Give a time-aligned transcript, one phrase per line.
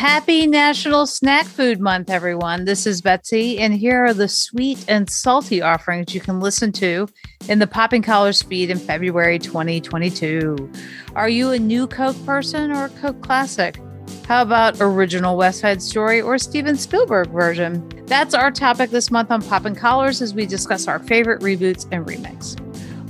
[0.00, 2.64] Happy National Snack Food Month, everyone.
[2.64, 7.06] This is Betsy, and here are the sweet and salty offerings you can listen to
[7.50, 10.72] in the Popping Collars feed in February 2022.
[11.14, 13.78] Are you a new Coke person or a Coke Classic?
[14.26, 17.86] How about original West Side Story or Steven Spielberg version?
[18.06, 22.08] That's our topic this month on Popping Collars as we discuss our favorite reboots and
[22.08, 22.56] remakes.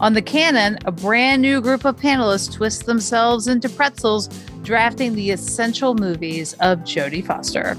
[0.01, 4.29] On the Canon, a brand new group of panelists twist themselves into pretzels,
[4.63, 7.77] drafting the essential movies of Jodie Foster.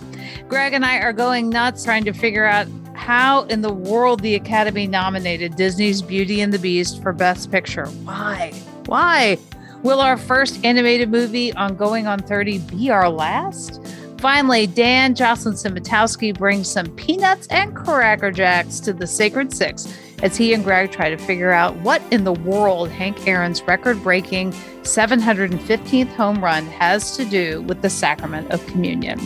[0.48, 4.36] Greg and I are going nuts trying to figure out how in the world the
[4.36, 7.88] Academy nominated Disney's Beauty and the Beast for Best Picture.
[7.88, 8.52] Why?
[8.86, 9.40] Why?
[9.82, 13.84] Will our first animated movie on Going on 30 be our last?
[14.20, 20.38] Finally, Dan Jocelyn Simitowski brings some peanuts and cracker jacks to the Sacred Six as
[20.38, 24.52] he and Greg try to figure out what in the world Hank Aaron's record breaking
[24.84, 29.20] 715th home run has to do with the sacrament of communion.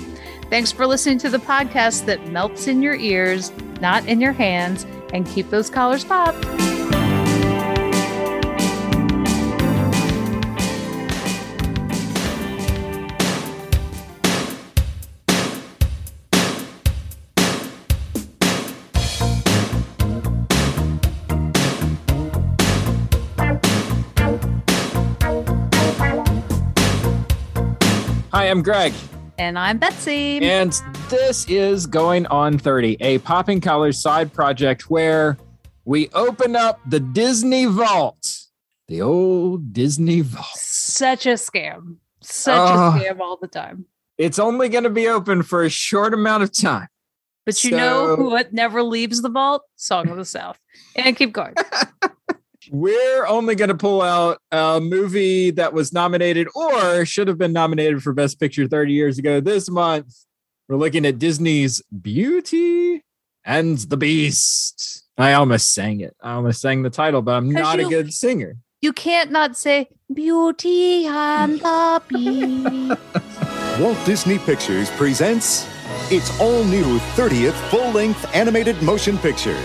[0.49, 4.85] Thanks for listening to the podcast that melts in your ears, not in your hands,
[5.13, 6.74] and keep those collars popped.
[28.35, 28.91] Hi, I'm Greg.
[29.37, 30.43] And I'm Betsy.
[30.43, 35.37] And this is Going on 30, a Popping Collars side project where
[35.85, 38.39] we open up the Disney Vault.
[38.89, 40.47] The old Disney Vault.
[40.55, 41.95] Such a scam.
[42.21, 42.65] Such Oh.
[42.65, 42.99] a ah.
[42.99, 43.85] scam all the time.
[44.17, 46.89] It's only going to be open for a short amount of time.
[47.45, 49.61] But you know what never leaves the vault?
[49.77, 50.59] Song of the South.
[50.97, 51.53] And keep going.
[52.71, 57.53] We're only going to pull out a movie that was nominated or should have been
[57.53, 60.13] nominated for Best Picture 30 years ago this month.
[60.67, 63.03] We're looking at Disney's Beauty
[63.43, 65.03] and the Beast.
[65.17, 66.15] I almost sang it.
[66.21, 68.55] I almost sang the title, but I'm not you- a good singer.
[68.81, 73.79] You can't not say Beauty and the Beast.
[73.81, 75.67] Walt Disney Pictures presents
[76.11, 79.57] its all new 30th full length animated motion picture.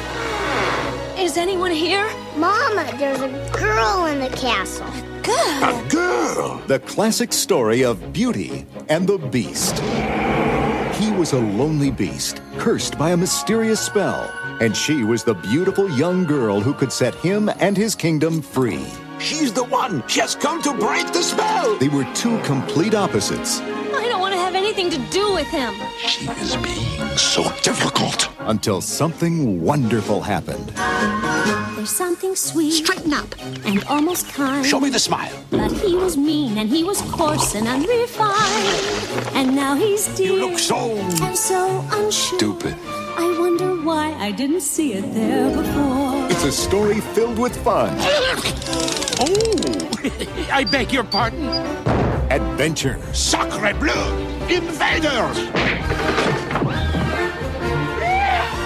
[1.20, 2.10] Is anyone here?
[2.34, 4.86] Mama, there's a girl in the castle.
[4.86, 5.36] A girl?
[5.36, 6.62] A girl!
[6.66, 9.78] The classic story of Beauty and the Beast.
[10.98, 14.32] He was a lonely beast, cursed by a mysterious spell,
[14.62, 18.86] and she was the beautiful young girl who could set him and his kingdom free.
[19.18, 20.02] She's the one.
[20.08, 21.76] She has come to break the spell.
[21.76, 23.60] They were two complete opposites
[24.80, 25.74] anything to do with him.
[25.98, 28.28] She is being so difficult.
[28.40, 30.72] until something wonderful happened.
[31.76, 33.34] There's something sweet Straighten up.
[33.66, 34.64] and almost kind.
[34.66, 35.32] Show me the smile.
[35.50, 39.36] But he was mean and he was coarse and unrefined.
[39.36, 40.32] And now he's dear.
[40.32, 42.38] You look so and so unsure.
[42.38, 42.74] stupid.
[43.16, 46.26] I wonder why I didn't see it there before.
[46.32, 47.90] It's a story filled with fun,
[49.22, 51.46] Oh, I beg your pardon.
[52.30, 54.28] Adventure, Sacre bleu!
[54.48, 55.38] Invaders!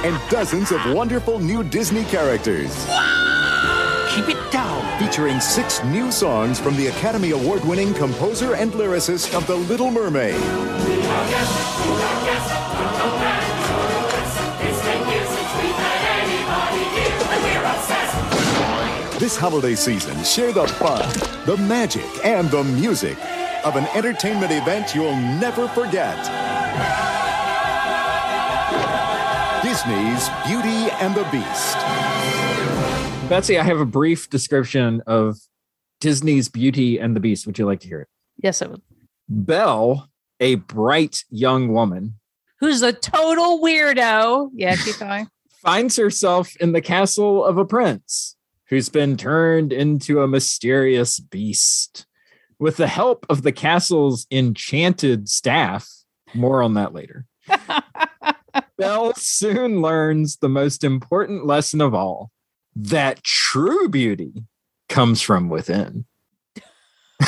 [0.05, 2.85] and dozens of wonderful new Disney characters.
[4.15, 4.75] Keep it down.
[5.01, 9.91] featuring six new songs from the Academy Award winning composer and lyricist of The Little
[9.91, 10.35] Mermaid.
[19.19, 21.09] This holiday season, share the fun,
[21.47, 23.17] the magic, and the music
[23.65, 26.17] of an entertainment event you'll never forget.
[29.63, 31.79] Disney's Beauty and the Beast.
[33.31, 35.37] Betsy, I have a brief description of
[36.01, 37.47] Disney's Beauty and the Beast.
[37.47, 38.09] Would you like to hear it?
[38.43, 38.83] yes, I would.
[39.29, 40.11] Belle,
[40.41, 42.19] a bright young woman,
[42.61, 44.51] Who's a total weirdo.
[44.55, 45.29] Yeah, keep going.
[45.63, 48.37] finds herself in the castle of a prince
[48.69, 52.07] who's been turned into a mysterious beast.
[52.59, 55.89] With the help of the castle's enchanted staff,
[56.35, 57.27] more on that later.
[58.79, 62.31] Belle soon learns the most important lesson of all
[62.77, 64.45] that true beauty
[64.89, 66.06] comes from within.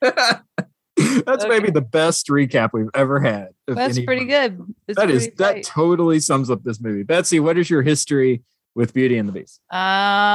[0.00, 1.48] That's Okay.
[1.48, 3.48] maybe the best recap we've ever had.
[3.66, 4.60] That's any pretty good.
[4.88, 5.64] It's That is pretty that great.
[5.64, 7.02] totally sums up this movie.
[7.02, 8.42] Betsy, what is your history
[8.74, 9.60] with Beauty and the Beast?
[9.72, 9.76] Uh,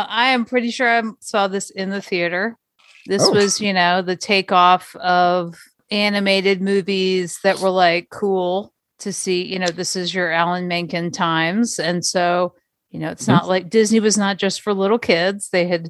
[0.08, 2.58] I am pretty sure I saw this in the theater.
[3.08, 3.32] This Oh.
[3.34, 5.56] was, you know, the takeoff of
[5.92, 9.44] animated movies that were like cool to see.
[9.46, 12.54] You know, this is your Alan Menken times, and so
[12.92, 13.30] you know, it's Mhm.
[13.30, 15.50] not like Disney was not just for little kids.
[15.52, 15.90] They had,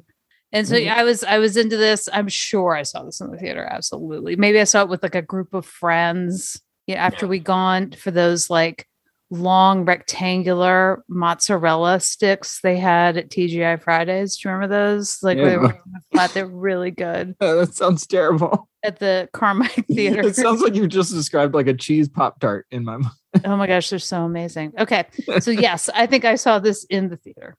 [0.52, 0.90] and so Mhm.
[0.90, 2.08] I was, I was into this.
[2.10, 3.68] I'm sure I saw this in the theater.
[3.70, 6.62] Absolutely, maybe I saw it with like a group of friends.
[6.86, 8.86] Yeah, after we gone for those like
[9.30, 14.36] long rectangular mozzarella sticks they had at TGI Fridays.
[14.36, 15.18] Do you remember those?
[15.22, 15.44] Like Yeah.
[15.48, 15.78] they were
[16.12, 16.30] flat.
[16.34, 18.68] They're really good Uh, that sounds terrible.
[18.84, 20.20] at the Carmike Theater.
[20.28, 23.14] it sounds like you just described like a cheese pop tart in my mind.
[23.44, 24.72] oh my gosh, they're so amazing.
[24.78, 25.04] Okay,
[25.40, 27.56] so yes, I think I saw this in the theater.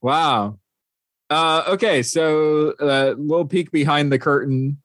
[0.00, 0.58] Wow.
[1.30, 4.82] Uh, okay, so a uh, little peek behind the curtain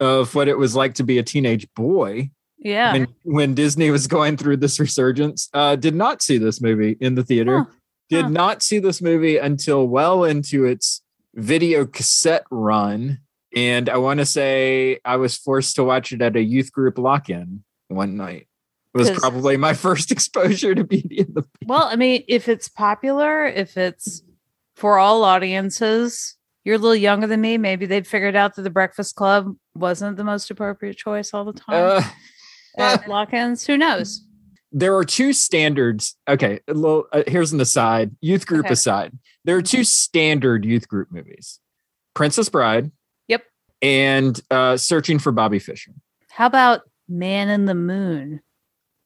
[0.00, 2.30] of what it was like to be a teenage boy
[2.62, 2.92] Yeah.
[2.92, 5.48] when, when Disney was going through this resurgence.
[5.52, 7.58] Uh, did not see this movie in the theater.
[7.58, 7.64] Huh,
[8.08, 8.30] Did huh.
[8.30, 11.02] not see this movie until well into its
[11.34, 13.18] video cassette run.
[13.54, 16.98] And I want to say I was forced to watch it at a youth group
[16.98, 18.48] lock in one night.
[18.94, 22.68] It was probably my first exposure to Beauty and the Well, I mean, if it's
[22.68, 24.22] popular, if it's
[24.76, 27.58] for all audiences, you're a little younger than me.
[27.58, 31.52] Maybe they'd figured out that the Breakfast Club wasn't the most appropriate choice all the
[31.52, 32.02] time Uh,
[32.78, 33.66] at lock-ins.
[33.66, 34.26] Who knows?
[34.74, 36.16] there are two standards.
[36.26, 38.10] Okay, a little, uh, here's an aside.
[38.22, 38.72] Youth group Okay.
[38.72, 39.12] aside,
[39.44, 41.60] there are two standard youth group movies:
[42.14, 42.90] Princess Bride.
[43.28, 43.42] Yep.
[43.82, 45.92] And uh, Searching for Bobby Fischer.
[46.30, 48.40] How about Man in the Moon?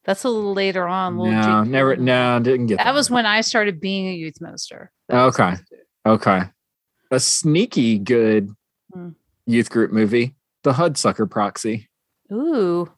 [0.04, 1.18] That's a little later on.
[1.18, 1.96] little No, Jake never.
[1.96, 4.92] No, didn't get That that was when I started being a youth minister.
[5.12, 5.54] Okay.
[6.06, 6.42] Okay.
[7.10, 8.50] A sneaky good
[8.94, 9.10] Hmm.
[9.46, 11.88] youth group movie, The Hudsucker Proxy.
[12.32, 12.88] Ooh,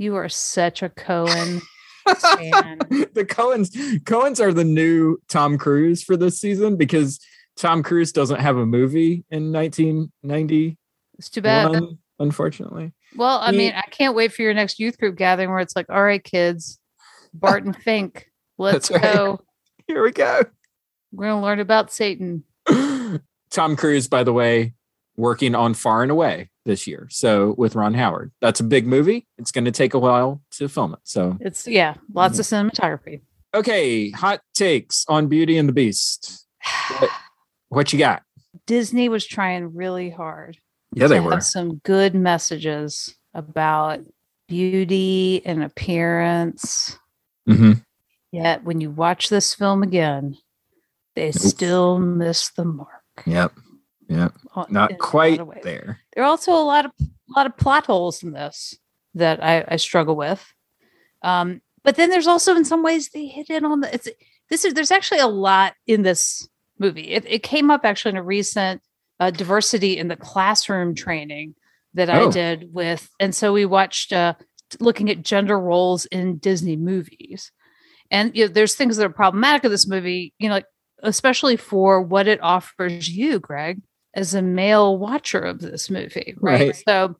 [0.00, 1.60] you are such a Coen
[2.08, 2.78] fan.
[3.12, 3.70] the Coens
[4.04, 7.20] Coens are the new Tom Cruise for this season because
[7.56, 10.78] Tom Cruise doesn't have a movie in 1990.
[11.18, 11.78] It's too bad.
[12.18, 12.92] unfortunately.
[13.14, 15.76] Well, I He- mean, I can't wait for your next youth group gathering where it's
[15.76, 16.78] like, all right, kids,
[17.34, 18.26] Barton Fink,
[18.58, 19.02] let's right.
[19.02, 19.40] go.
[19.86, 20.40] Here we go.
[21.12, 22.44] We're gonna learn about Satan.
[23.50, 24.72] Tom Cruise, by the way,
[25.16, 27.08] working on Far and Away this year.
[27.10, 29.26] So with Ron Howard, that's a big movie.
[29.38, 31.00] It's going to take a while to film it.
[31.02, 33.22] So It's yeah, lots of cinematography.
[33.52, 36.46] okay, hot takes on Beauty and the Beast.
[36.98, 37.10] What,
[37.68, 38.22] what you got?
[38.66, 40.58] Disney was trying really hard
[40.94, 41.40] Yeah, they were.
[41.40, 44.00] some good messages about
[44.48, 46.96] beauty and appearance.
[47.46, 47.72] hmm
[48.32, 50.36] Yet when you watch this film again,
[51.16, 53.02] they still miss the mark.
[53.26, 53.52] Yep.
[54.10, 56.00] On- Not quite there.
[56.14, 58.74] There are also a lot of a lot of plot holes in this
[59.14, 60.44] that I, I struggle with.
[61.22, 64.08] Um, but then there's also in some ways they hit in on the it's
[64.50, 66.48] this is there's actually a lot in this
[66.78, 67.12] movie.
[67.12, 68.82] It, it came up actually in a recent
[69.20, 71.54] uh, diversity in the classroom training
[71.94, 72.30] that I Oh.
[72.32, 74.34] did with, and so we watched uh,
[74.80, 77.52] looking at gender roles in Disney movies,
[78.10, 80.32] and you know, there's things that are problematic of this movie.
[80.38, 80.66] You know, like
[81.02, 83.80] especially for what it offers you, Greg,
[84.14, 86.60] as a male watcher of this movie, right?
[86.68, 86.82] Right.
[86.88, 87.16] So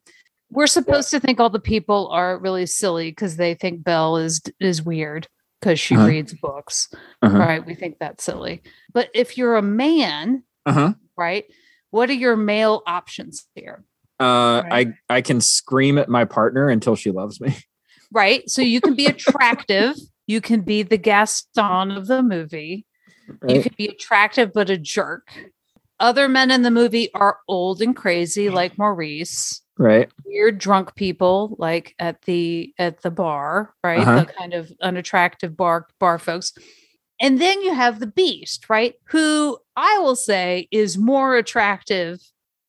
[0.50, 4.40] we're supposed to think all the people are really silly because they think Belle is
[4.58, 5.28] is weird
[5.60, 6.06] because she Uh-huh.
[6.06, 6.88] reads books,
[7.22, 7.38] Uh-huh.
[7.38, 7.64] right?
[7.66, 8.62] We think that's silly.
[8.92, 10.94] But if you're a man, Uh-huh.
[11.16, 11.44] right?
[11.90, 13.84] What are your male options here?
[14.18, 14.88] Uh, Right.
[15.10, 17.54] I I can scream at my partner until she loves me.
[18.12, 18.50] Right?
[18.50, 19.94] So you can be attractive,
[20.26, 22.84] you can be the Gaston of the movie,
[23.48, 25.28] you can be attractive but a jerk.
[26.00, 29.60] Other men in the movie are old and crazy, like Maurice.
[29.78, 30.10] Right.
[30.26, 34.24] weird drunk people like at the at the bar right Uh-huh.
[34.24, 36.52] the kind of unattractive bar bar folks
[37.18, 42.20] and then you have the beast right who i will say is more attractive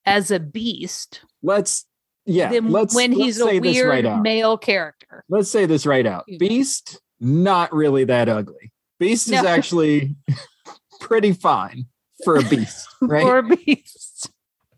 [0.05, 1.85] as a beast Let's
[2.25, 2.49] yeah.
[2.49, 4.21] than let's when let's he's say a weird right out.
[4.21, 6.23] male character Let's say this right out.
[6.39, 8.71] Beast not really that ugly.
[9.01, 9.47] Beast is No.
[9.49, 10.15] actually
[11.01, 11.87] pretty fine
[12.23, 13.23] for a beast, right?
[13.23, 14.31] or a beast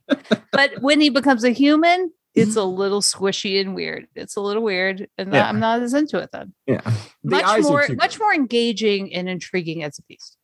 [0.51, 2.77] but when he becomes a human it's a mm-hmm.
[2.77, 5.47] little squishy and weird it's a little weird and Yeah.
[5.47, 6.81] i'm not as into it then yeah.
[7.23, 10.37] The much more much more engaging and intriguing as a beast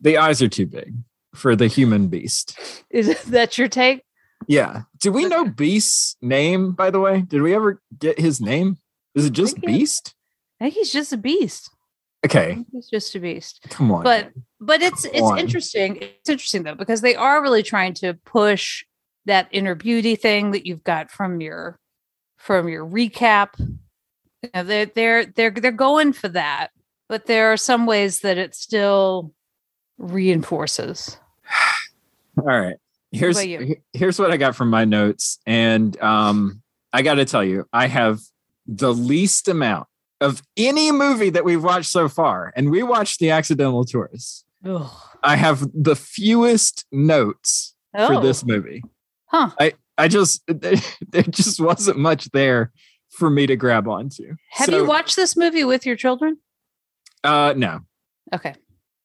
[0.00, 0.94] The eyes are too big
[1.34, 2.58] for the human beast.
[2.90, 4.02] is that your take
[4.48, 4.82] Yeah.
[4.98, 7.22] Do we know Beast's name, by the way?
[7.22, 8.78] Did we ever get his name?
[9.14, 10.14] Is it just he- Beast?
[10.60, 11.70] I think he's just a beast.
[12.24, 12.62] Okay.
[12.72, 13.60] he's just a beast.
[13.70, 14.02] Come on.
[14.02, 15.38] But but it's Come it's on.
[15.38, 15.96] interesting.
[15.96, 18.84] It's interesting though because they are really trying to push
[19.26, 21.78] that inner beauty thing that you've got from your
[22.36, 23.58] from your recap.
[23.58, 26.68] You know, they're they're they're they're going for that,
[27.08, 29.32] but there are some ways that it still
[29.98, 31.16] reinforces.
[32.38, 32.76] All right.
[33.12, 36.62] Here's he- here's what I got from my notes, and um,
[36.92, 38.20] I got to tell you, I have
[38.66, 39.88] the least amount
[40.20, 44.44] of any movie that we've watched so far, and we watched The Accidental Tourist.
[44.64, 44.90] Ugh.
[45.22, 48.20] I have the fewest notes for Oh.
[48.20, 48.82] this movie.
[49.26, 49.50] Huh.
[49.58, 50.76] I I just there,
[51.10, 52.72] there just wasn't much there
[53.10, 54.34] for me to grab onto.
[54.50, 56.38] Have So, you watched this movie with your children?
[57.24, 57.80] Uh, no.
[58.34, 58.54] Okay.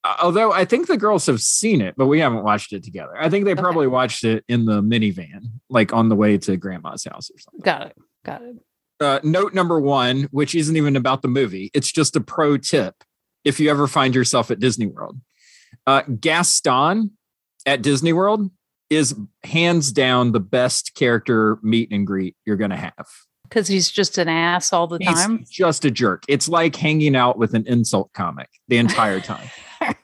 [0.03, 3.13] Uh, Although I think the girls have seen it, but we haven't watched it together.
[3.19, 3.62] I think they Okay.
[3.62, 7.62] probably watched it in the minivan, like on the way to grandma's house or something.
[7.62, 7.98] Got it.
[8.24, 8.55] Got it.
[8.99, 13.03] Uh, note number one, which isn't even about the movie, it's just a pro tip
[13.43, 15.19] if you ever find yourself at Disney World.
[15.85, 17.11] Uh, Gaston
[17.65, 18.49] at Disney World
[18.89, 22.93] is hands down the best character meet and greet you're going to have.
[23.43, 25.45] Because he's just an ass all the He's time.
[25.49, 26.23] just a jerk.
[26.27, 29.47] It's like hanging out with an insult comic the entire time.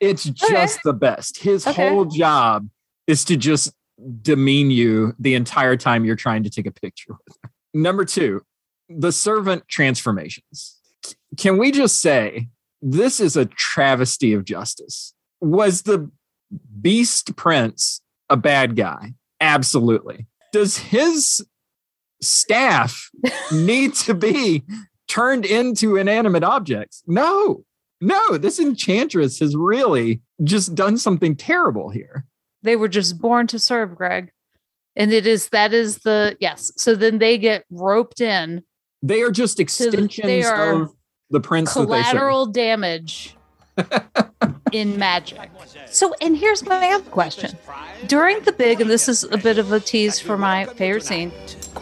[0.00, 1.38] it's just the best.
[1.38, 1.88] His Okay.
[1.88, 2.68] whole job
[3.06, 3.72] is to just
[4.22, 7.50] demean you the entire time you're trying to take a picture with him.
[7.72, 8.42] Number two,
[8.88, 10.78] the servant transformations.
[11.36, 12.48] Can we just say
[12.82, 15.14] this is a travesty of justice?
[15.40, 16.10] Was the
[16.80, 19.14] Beast Prince a bad guy?
[19.40, 20.26] Absolutely.
[20.52, 21.44] Does his
[22.20, 23.10] staff
[23.52, 24.64] need to be
[25.08, 27.02] turned into inanimate objects?
[27.06, 27.64] No,
[28.00, 28.36] no.
[28.36, 32.26] This enchantress has really just done something terrible here.
[32.62, 34.32] They were just born to serve, Greg.
[35.00, 36.70] And it is that is the yes.
[36.76, 38.62] So then they get roped in
[39.02, 40.92] They are just the- extensions they are of
[41.30, 42.10] the prince that they serve.
[42.12, 43.34] collateral damage
[44.72, 45.38] in magic.
[45.86, 47.56] So, and here's my other question.
[48.06, 51.32] During the big, and this is a bit of a tease for my favorite scene.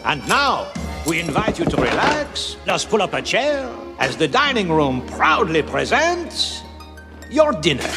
[0.05, 0.71] And now,
[1.07, 2.55] we invite you to relax.
[2.65, 6.61] Just pull up a chair as the dining room proudly presents
[7.29, 7.89] your dinner.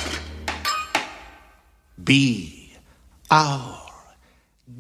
[2.03, 2.73] Be
[3.31, 3.82] our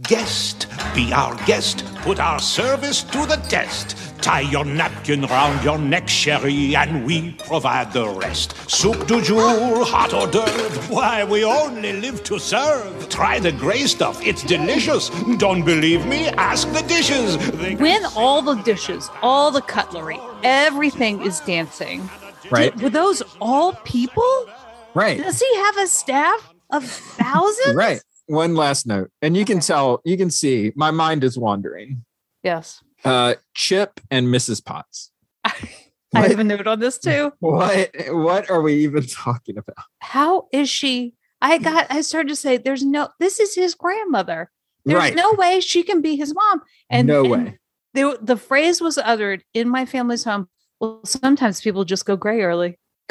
[0.03, 0.67] guest.
[0.95, 1.85] Be our guest.
[2.03, 3.97] Put our service to the test.
[4.23, 8.55] Tie your napkin round your neck, sherry, and we provide the rest.
[8.71, 10.93] Soup du jour, hot hors d'oeuvre.
[10.93, 13.09] Why, we only live to serve.
[13.09, 14.25] Try the gray stuff.
[14.25, 15.11] It's delicious.
[15.39, 16.29] Don't believe me?
[16.29, 17.37] Ask the dishes.
[17.59, 22.09] They- When all the dishes, all the cutlery, everything is dancing.
[22.51, 22.77] Right.
[22.81, 24.47] Were those all people?
[24.95, 25.19] Right.
[25.19, 27.75] Does he have a staff of thousands?
[27.75, 28.01] Right.
[28.27, 29.11] One last note.
[29.21, 32.05] And you can tell, you can see my mind is wandering.
[32.43, 32.83] Yes.
[33.05, 34.65] Uh Chip and Mrs.
[34.65, 35.11] Potts.
[35.45, 37.33] I have a note on this too.
[37.41, 39.87] What what are we even talking about?
[40.01, 41.15] How is she?
[41.41, 44.49] I got, I started to say, there's no, this is his grandmother.
[44.85, 45.15] There's Right.
[45.17, 46.63] no way she can be his mom.
[46.89, 47.59] And no and way.
[47.95, 50.49] The, the phrase was uttered in my family's home.
[50.79, 52.79] Well, sometimes people just go gray early.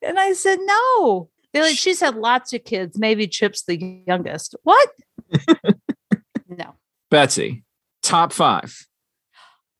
[0.00, 1.28] And I said, no.
[1.52, 2.98] They're like, she's had lots of kids.
[2.98, 4.54] Maybe Chip's the youngest.
[4.62, 4.88] What?
[6.48, 6.74] no.
[7.10, 7.64] Betsy,
[8.02, 8.86] top five.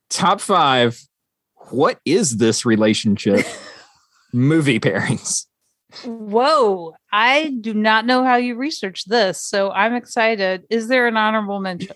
[0.09, 0.99] Top five.
[1.69, 3.45] What is this relationship?
[4.33, 5.45] Movie pairings.
[6.03, 6.95] Whoa.
[7.11, 9.41] I do not know how you researched this.
[9.43, 10.65] So I'm excited.
[10.69, 11.95] Is there an honorable mention?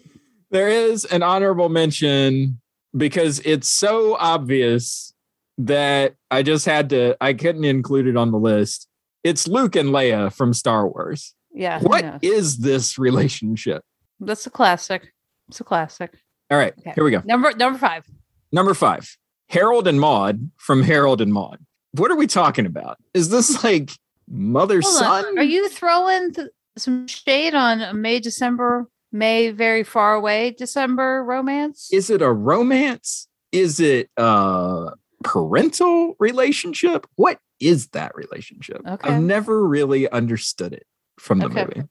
[0.51, 2.59] There is an honorable mention
[2.95, 5.13] because it's so obvious
[5.57, 8.87] that I just had to, I couldn't include it on the list.
[9.23, 11.33] It's Luke and Leia from Star Wars.
[11.53, 11.79] Yeah.
[11.81, 13.83] What is this relationship?
[14.19, 15.13] That's a classic.
[15.49, 16.17] It's a classic.
[16.51, 16.91] All right, Okay.
[16.95, 17.21] here we go.
[17.25, 18.05] Number number five.
[18.51, 19.17] Number five,
[19.49, 21.59] Harold and Maude from Harold and Maude.
[21.93, 22.97] What are we talking about?
[23.13, 23.91] Is this like
[24.29, 25.25] mother Hold son?
[25.25, 25.37] on.
[25.39, 31.23] Are you throwing th- some shade on a May, December, May, very far away December
[31.23, 31.89] romance?
[31.91, 33.27] Is it a romance?
[33.51, 34.91] Is it a
[35.23, 37.07] parental relationship?
[37.15, 38.81] What is that relationship?
[38.87, 39.09] Okay.
[39.09, 40.85] I've never really understood it
[41.19, 41.65] from the Okay.
[41.65, 41.87] movie.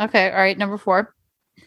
[0.00, 0.30] okay.
[0.30, 0.56] All right.
[0.58, 1.14] Number four.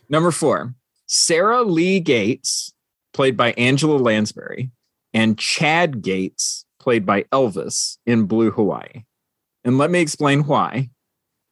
[0.10, 0.74] Number four,
[1.06, 2.74] Sarah Lee Gates,
[3.14, 4.72] played by Angela Lansbury,
[5.14, 9.04] and Chad Gates, played by Elvis in Blue Hawaii.
[9.64, 10.90] And let me explain why.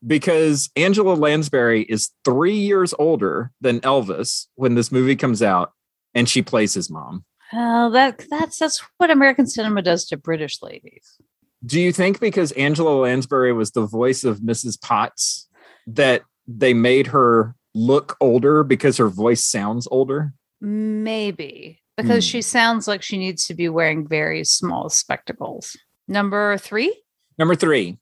[0.05, 5.73] Because Angela Lansbury is three years older than Elvis when this movie comes out,
[6.13, 7.25] and she plays his mom.
[7.51, 11.17] Well, that that's that's what American cinema does to British ladies.
[11.65, 14.79] Do you think because Angela Lansbury was the voice of Mrs.
[14.81, 15.47] Potts
[15.87, 20.33] that they made her look older because her voice sounds older?
[20.61, 22.29] Maybe because Hmm.
[22.29, 25.75] she sounds like she needs to be wearing very small spectacles.
[26.07, 26.95] Number three.
[27.37, 27.97] Number three,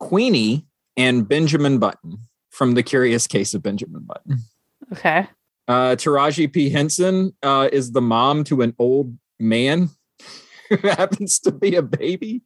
[0.00, 2.18] Queenie and Benjamin Button
[2.50, 4.38] from The Curious Case of Benjamin Button.
[4.92, 5.26] Okay.
[5.66, 6.68] Uh, Taraji P.
[6.70, 9.88] Henson uh, is the mom to an old man
[10.68, 12.42] who happens to be a baby,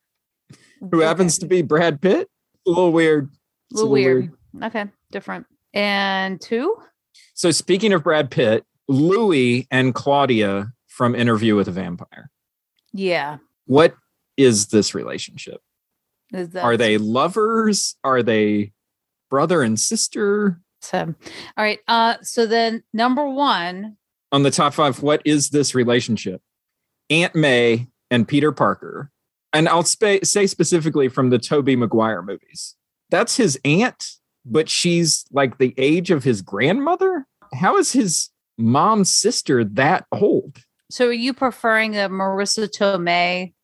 [0.80, 2.28] who happens to be Brad Pitt.
[2.66, 3.26] A little weird.
[3.26, 3.28] a
[3.70, 4.32] It's a little weird.
[4.62, 5.47] Okay, different.
[5.75, 6.76] And two.
[7.35, 12.30] So, speaking of Brad Pitt, Louis and Claudia from Interview with a Vampire.
[12.92, 13.38] Yeah.
[13.66, 13.94] What
[14.37, 15.61] is this relationship?
[16.32, 17.97] Is that Are they lovers?
[18.02, 18.73] Are they
[19.30, 20.61] brother and sister?
[20.80, 21.14] So,
[21.56, 21.80] all right.
[21.87, 23.97] Uh, so then number one,
[24.32, 26.40] on the top five, what is this relationship?
[27.11, 29.11] Aunt May and Peter Parker.
[29.52, 32.74] And I'll spa- say specifically from the Tobey Maguire movies.
[33.10, 34.04] That's his aunt,
[34.44, 37.26] but she's like the age of his grandmother.
[37.54, 40.58] How is his mom's sister that old?
[40.90, 43.54] So are you preferring a Marisa Tomei?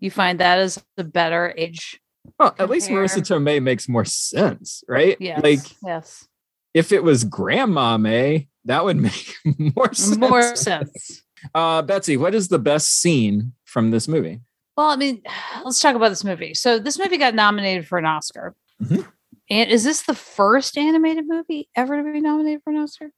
[0.00, 2.00] You find that as the better age?
[2.38, 5.16] Well, at least Marisa Tomei makes more sense, right?
[5.20, 5.42] Yes.
[5.42, 6.26] Like yes.
[6.72, 9.34] if it was Grandma May, that would make
[9.76, 10.16] more sense.
[10.16, 11.22] More sense.
[11.54, 14.40] Uh, Betsy, what is the best scene from this movie?
[14.76, 15.22] Well, I mean,
[15.64, 16.54] let's talk about this movie.
[16.54, 18.54] So this movie got nominated for an Oscar.
[18.82, 19.06] Mhm.
[19.50, 23.10] And is this the first animated movie ever to be nominated for an Oscar?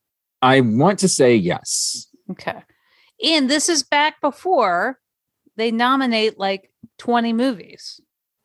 [0.43, 2.09] I want to say yes.
[2.33, 2.63] Okay.
[3.25, 4.99] And this is back before
[5.57, 8.01] they nominate like 20 movies,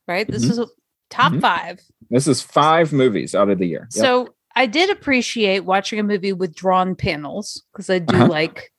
[0.08, 0.27] right?
[0.30, 0.50] This Mhm.
[0.51, 0.68] is a
[1.10, 1.41] top Mhm.
[1.41, 1.82] five.
[2.10, 3.89] This is five movies out of the year.
[3.96, 4.01] Yep.
[4.03, 8.27] So I did appreciate watching a movie with drawn panels because I do Uh-huh.
[8.27, 8.71] like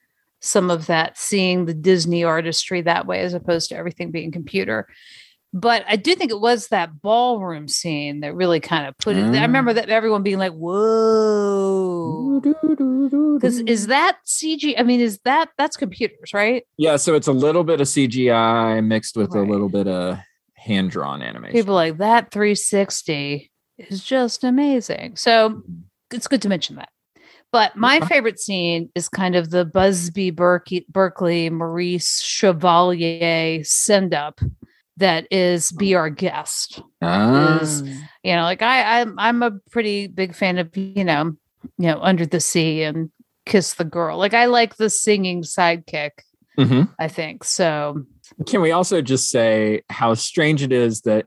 [0.43, 4.89] some of that, seeing the Disney artistry that way as opposed to everything being computer.
[5.55, 9.23] But I do think it was that ballroom scene that really kind of put it.
[9.23, 9.75] I remember mm.
[9.75, 14.75] that everyone being like, "Whoa!" Because is that CG?
[14.79, 16.67] I mean, is that that's computers, right?
[16.79, 20.19] yeah, so it's a little bit of CGI mixed with a little bit of
[20.57, 21.53] hand drawn animation.
[21.55, 25.17] People like that 360 is just amazing.
[25.17, 25.81] So mm-hmm.
[26.13, 26.89] it's good to mention that.
[27.53, 34.41] But my favorite scene is kind of the Busby Berkeley, Berkeley Maurice Chevalier send up
[34.97, 36.81] that is be our guest.
[37.03, 37.61] Ah.
[37.61, 37.83] is-
[38.25, 41.33] You know, like I I'm I'm a pretty big fan of, you know,
[41.79, 43.11] you know, Under the Sea and
[43.47, 44.17] Kiss the Girl.
[44.19, 46.11] Like I like the singing sidekick,
[46.59, 46.89] Mhm.
[46.99, 47.45] I think.
[47.45, 48.05] So
[48.47, 51.27] Can we also just say how strange it is that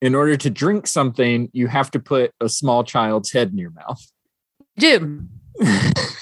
[0.00, 3.72] in order to drink something, you have to put a small child's head in your
[3.72, 4.00] mouth?
[4.78, 5.26] do.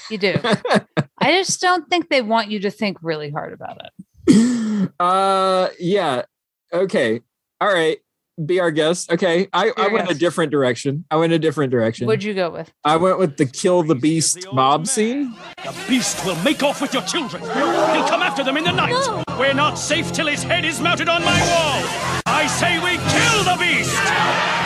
[0.09, 0.35] You do.
[1.17, 4.89] I just don't think they want you to think really hard about it.
[4.99, 6.23] uh yeah.
[6.71, 7.21] Okay.
[7.61, 7.97] All right.
[8.43, 9.11] Be our guest.
[9.11, 9.47] Okay.
[9.53, 11.05] I, I our went a different direction.
[11.09, 12.05] I went a different direction.
[12.05, 12.71] What'd you go with?
[12.83, 15.33] I went with the kill the beast mob scene.
[15.63, 17.41] The beast will make off with your children.
[17.41, 19.23] He'll come after them in the night.
[19.39, 22.21] We're not safe till his head is mounted on my wall.
[22.25, 24.64] I say we kill the beast.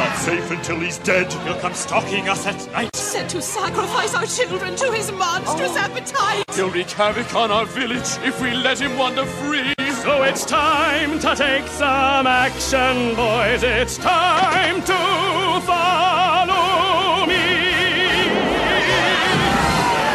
[0.00, 1.30] Not safe until he's dead.
[1.44, 2.96] He'll come stalking us at night.
[2.96, 5.78] Said to sacrifice our children to his monstrous oh.
[5.78, 6.44] appetite.
[6.54, 9.74] He'll wreak havoc on our village if we let him wander free.
[10.02, 13.62] So it's time to take some action, boys.
[13.62, 17.44] It's time to follow me.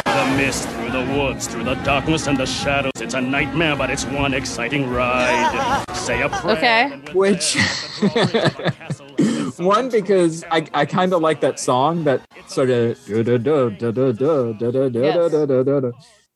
[0.04, 2.90] The mist through the woods, through the darkness and the shadows.
[2.96, 5.84] It's a nightmare, but it's one exciting ride.
[5.94, 6.56] Say a prayer.
[6.56, 7.12] Okay.
[7.12, 7.56] Which-
[9.58, 12.98] One because I, I kind of like that song that sort of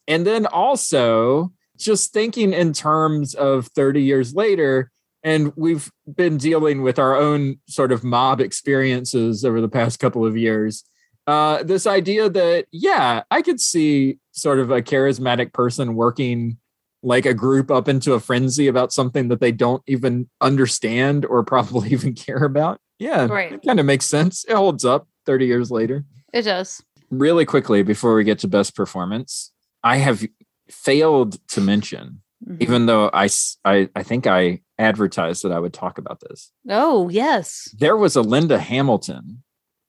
[0.09, 4.91] and then also just thinking in terms of 30 years later
[5.23, 10.25] and we've been dealing with our own sort of mob experiences over the past couple
[10.25, 10.85] of years
[11.27, 16.59] uh, this idea that yeah i could see sort of a charismatic person working
[17.03, 21.43] like a group up into a frenzy about something that they don't even understand or
[21.55, 23.53] probably even care about yeah Right.
[23.53, 26.83] it kind of makes sense it holds up 30 years later It does.
[27.11, 30.25] really quickly before we get to best performance i have
[30.71, 32.57] failed to mention Mhm.
[32.63, 33.29] even though I,
[33.67, 37.69] I I think i advertised that i would talk about this Oh, yes.
[37.79, 39.43] there was a linda hamilton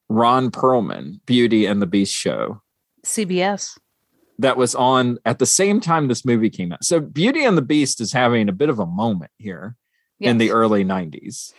[0.10, 2.62] ron perlman beauty and the beast show
[3.06, 3.78] CBS.
[4.40, 7.62] That was on at the same time this movie came out so beauty and the
[7.62, 9.76] beast is having a bit of a moment here
[10.20, 11.52] in the early 90s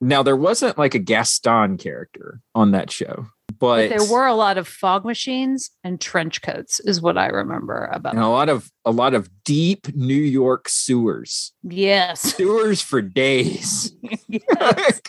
[0.00, 3.26] now there wasn't like a gaston character on that show
[3.58, 7.26] but, But there were a lot of fog machines and trench coats, is what I
[7.26, 8.14] remember about.
[8.14, 12.20] and a lot of a lot of deep New York sewers, Yes.
[12.20, 13.92] sewers for days.
[14.28, 15.00] yes.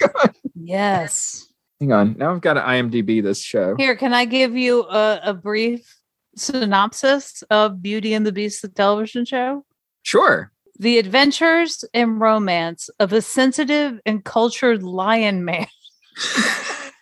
[0.56, 1.48] Yes.
[1.80, 3.76] Hang on, now I've got to IMDb this show.
[3.78, 5.96] Here, can I give you a, a brief
[6.36, 9.66] synopsis of Beauty and the Beast, the television show?
[10.04, 10.52] Sure.
[10.80, 15.68] The adventures and romance of a sensitive and cultured lion man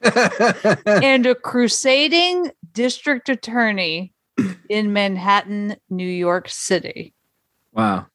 [0.85, 4.13] and a crusading district attorney
[4.69, 7.13] in Manhattan, New York City.
[7.73, 8.07] wow,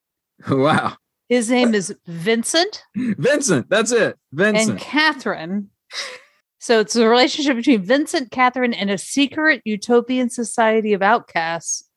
[0.50, 0.96] wow,
[1.28, 3.68] His name is Vincent Vincent.
[3.68, 4.70] That's it, Vincent.
[4.70, 4.80] and.
[4.80, 5.70] Catherine.
[6.62, 11.88] So it's a relationship between Vincent, Catherine, and a secret utopian society of outcasts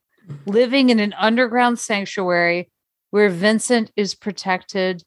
[0.45, 2.71] living in an underground sanctuary
[3.12, 5.04] where Vincent is protected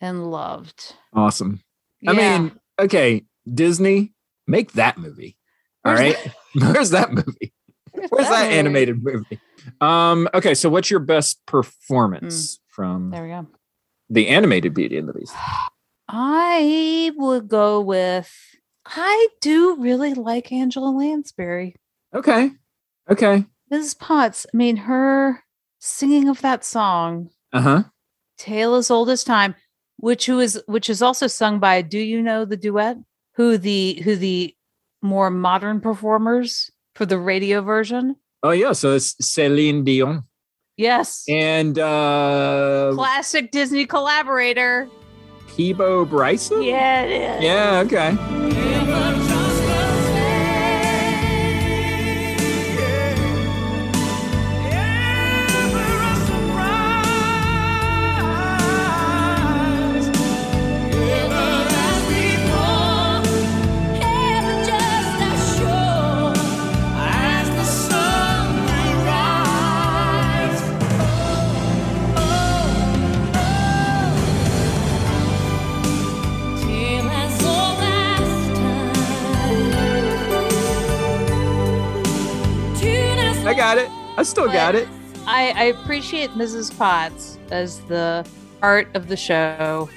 [0.00, 0.94] and loved.
[1.12, 1.60] awesome.
[2.08, 4.14] I mean, okay, Disney,
[4.46, 5.36] make that movie.
[5.84, 7.52] All Where's right, where's that movie?
[7.92, 8.58] Where's that, movie?
[8.58, 9.40] animated movie?
[9.80, 13.46] Um, okay, so what's your best performance from There we go.
[14.10, 15.34] the animated Beauty and the Beast?
[16.08, 18.32] I would go with.
[18.94, 21.76] I do really like Angela Lansbury.
[22.14, 22.52] Okay.
[23.10, 23.44] Okay.
[23.72, 23.98] Mrs.
[23.98, 24.46] Potts.
[24.52, 25.42] I mean, her
[25.78, 27.84] singing of that song, Uh-huh.
[28.38, 29.54] "Tale as Old as Time,"
[29.98, 31.82] which who is which is also sung by.
[31.82, 32.96] Do you know the duet?
[33.34, 34.54] Who the who the
[35.02, 38.16] more modern performers for the radio version?
[38.42, 40.24] Oh yeah, so it's Celine Dion.
[40.76, 44.88] Yes, And uh classic Disney collaborator.
[45.56, 46.62] Peabo Bryson?
[46.62, 47.42] Yeah, it is.
[47.42, 49.25] Yeah, okay.
[84.16, 84.88] I still got it.
[85.26, 86.76] I, I appreciate Mrs.
[86.76, 88.26] Potts as the
[88.62, 89.88] art of the show,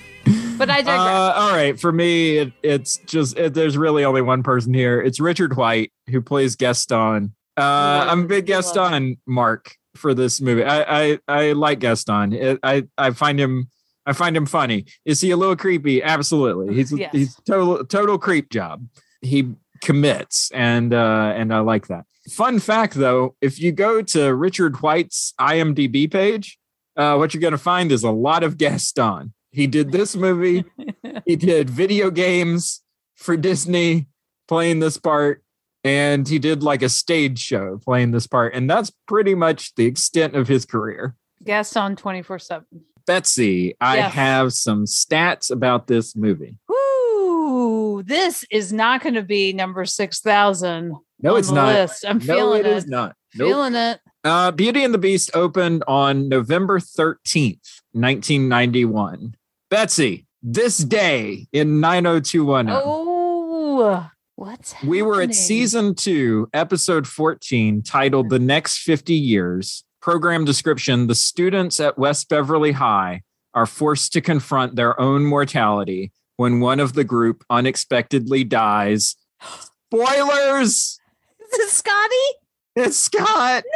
[0.58, 0.88] but I digress.
[0.99, 5.01] Uh, all right, for me, it, it's just it, there's really only one person here.
[5.01, 7.34] It's Richard White who plays Gaston.
[7.58, 10.63] Uh, I'm a big Gaston mark for this movie.
[10.63, 12.34] I I, I like Gaston.
[12.34, 13.69] It, I I find him
[14.05, 14.86] I find him funny.
[15.05, 16.01] Is he a little creepy?
[16.01, 16.73] Absolutely.
[16.73, 17.12] He's Yes.
[17.12, 18.86] he's total total creep job.
[19.21, 19.49] He
[19.82, 22.05] commits, and uh, and I like that.
[22.29, 26.57] Fun fact though, if you go to Richard White's IMDb page,
[26.95, 29.33] uh, what you're going to find is a lot of Gaston.
[29.51, 30.65] He did this movie.
[31.25, 32.81] he did video games
[33.15, 34.07] for Disney
[34.47, 35.43] playing this part,
[35.83, 38.53] and he did like a stage show playing this part.
[38.53, 41.15] And that's pretty much the extent of his career.
[41.43, 42.65] Gaston 24 7.
[43.07, 44.13] Betsy, I Yes.
[44.13, 46.57] have some stats about this movie.
[46.67, 48.03] Woo!
[48.03, 50.93] This is not going to be number 6,000.
[51.21, 51.73] No, it's not.
[51.73, 52.05] List.
[52.08, 52.77] I'm no, feeling it it.
[52.77, 53.15] is not.
[53.36, 53.47] Nope.
[53.49, 53.99] Feeling it.
[54.23, 59.36] Uh, Beauty and the Beast opened on November 13th, 1991.
[59.69, 62.82] Betsy, this day in 90210.
[62.84, 64.89] Oh, what's happening?
[64.89, 69.84] We were at season two, episode 14, titled The Next 50 Years.
[70.01, 73.21] Program description The students at West Beverly High
[73.53, 79.15] are forced to confront their own mortality when one of the group unexpectedly dies.
[79.93, 80.99] Spoilers!
[81.53, 82.15] Is it Scotty?
[82.75, 83.63] It's Scott!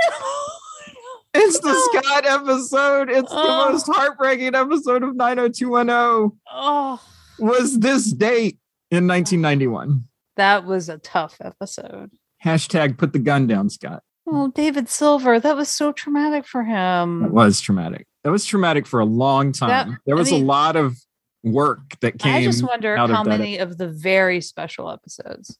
[1.35, 3.09] It's the Scott episode.
[3.09, 3.71] It's the Oh.
[3.71, 5.89] most heartbreaking episode of 90210.
[5.89, 7.01] Oh, oh.
[7.39, 8.59] Was this date
[8.91, 10.07] in 1991?
[10.35, 12.11] that was a tough episode.
[12.45, 14.03] Hashtag put the gun down, Scott.
[14.27, 15.39] Oh, David Silver.
[15.39, 17.25] That was so traumatic for him.
[17.25, 18.05] It was traumatic.
[18.23, 19.69] That was traumatic for a long time.
[19.69, 20.97] That- there I was mean- a lot of
[21.43, 22.35] work that came.
[22.35, 25.57] I just wonder how many of the very special episodes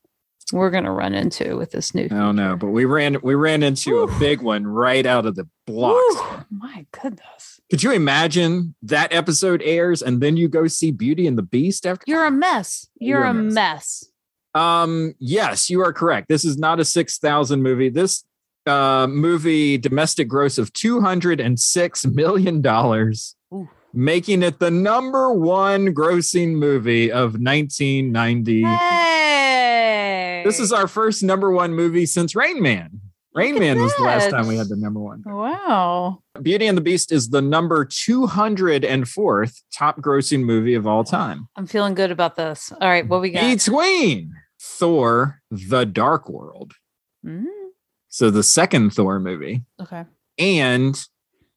[0.54, 2.06] we're going to run into with this new.
[2.06, 5.36] I don't know, but we ran we ran into a big one right out of
[5.36, 6.46] the blocks.
[6.50, 7.60] My goodness.
[7.70, 11.86] Could you imagine that episode airs and then you go see Beauty and the Beast
[11.88, 12.04] after?
[12.08, 12.88] You're a mess.
[13.00, 13.54] You're, You're a mess.
[13.54, 14.06] mess.
[14.56, 16.28] Um, yes, you are correct.
[16.30, 17.90] This is not a 6,000 movie.
[17.90, 18.24] This
[18.68, 23.36] uh, movie domestic gross of 206 million dollars,
[23.94, 28.64] making it the number one grossing movie of 1990.
[28.64, 29.23] Hey.
[30.44, 33.00] This is our first number one movie since Rain Man.
[33.36, 35.24] Rain Man was the last time we had the number one.
[35.26, 36.20] Wow.
[36.42, 41.48] Beauty and the Beast is the number 204th top grossing movie of all time.
[41.56, 42.72] I'm feeling good about this.
[42.80, 43.42] All right, what we got?
[43.42, 46.74] Between Thor, The Dark World,
[47.26, 47.46] Mm,
[48.10, 50.04] so the second Thor movie, okay.
[50.38, 51.02] and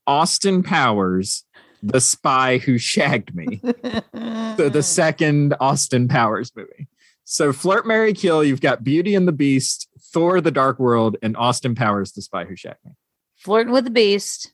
[0.07, 1.45] Austin Powers,
[1.83, 3.61] The Spy Who Shagged Me,
[4.57, 6.87] so the second Austin Powers movie.
[7.29, 11.37] So Flirt, Mary, Kill, you've got Beauty and the Beast, Thor, The Dark World, and
[11.37, 12.93] Austin Powers, The Spy Who Shagged Me.
[13.37, 14.53] Flirting with the beast.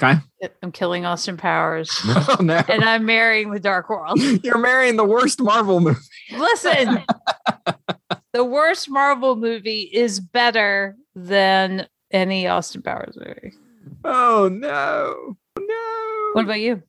[0.00, 0.18] Okay.
[0.62, 1.90] I'm killing Austin Powers.
[2.06, 2.62] Oh no.
[2.68, 4.18] and I'm marrying the Dark World.
[4.42, 6.00] You're marrying the worst Marvel movie.
[6.32, 7.02] Listen,
[8.32, 13.52] the worst Marvel movie is better than any Austin Powers movie.
[14.04, 15.36] Oh no.
[15.58, 16.30] No.
[16.32, 16.82] What about you?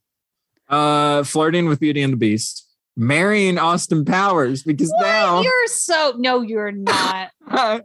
[0.70, 2.67] Uh flirting with Beauty and the Beast.
[3.00, 7.32] Marrying Austin Powers because now You're so no, you're not.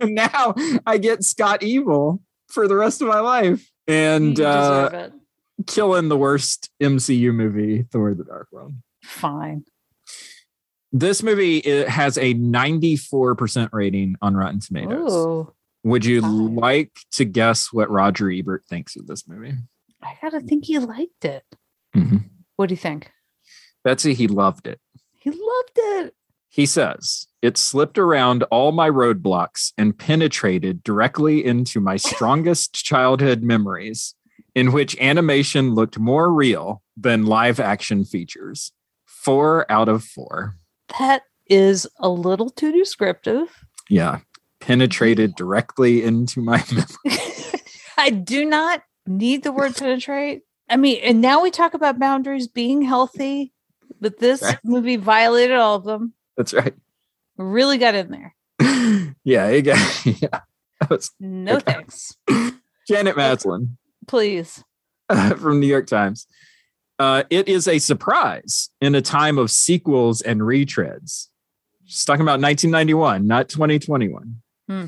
[0.03, 0.55] now
[0.87, 3.71] I get Scott Evil for the rest of my life.
[3.87, 5.11] And uh
[5.67, 8.73] killing the worst MCU movie, Thor the Dark World.
[9.05, 9.65] Fine.
[10.93, 15.13] This movie it has a 94% rating on Rotten Tomatoes.
[15.13, 15.53] Ooh.
[15.85, 16.31] Would you Five.
[16.31, 19.55] like to guess what Roger Ebert thinks of this movie?
[20.03, 21.45] I gotta think he liked it.
[21.95, 22.25] Mhm.
[22.57, 23.11] What do you think?
[23.85, 24.81] Betsy, he loved it.
[25.23, 26.15] He loved it.
[26.49, 33.43] He says, It slipped around all my roadblocks and penetrated directly into my strongest childhood
[33.43, 34.15] memories,
[34.55, 38.73] in which animation looked more real than live action features.
[39.07, 40.57] Four out of four.
[40.99, 43.49] That is a little too descriptive.
[43.89, 44.21] Yeah.
[44.61, 47.19] Penetrated directly into my memory.
[47.97, 50.43] I do not need the word penetrate.
[50.69, 53.53] I mean, and now we talk about boundaries being healthy,
[54.03, 54.59] but this Right.
[54.65, 56.13] movie violated all of them.
[56.37, 56.75] That's right.
[57.39, 58.35] Really got in there.
[59.25, 60.41] yeah, it got, yeah.
[60.91, 61.73] Was No Okay.
[61.73, 62.17] thanks.
[62.89, 63.79] Janet Maslin.
[64.07, 64.63] Please.
[65.09, 66.27] from New York Times.
[66.99, 71.29] Uh, it is a surprise in a time of sequels and retreads.
[71.85, 74.43] She's talking about 1991, not 2021.
[74.69, 74.87] Hmm.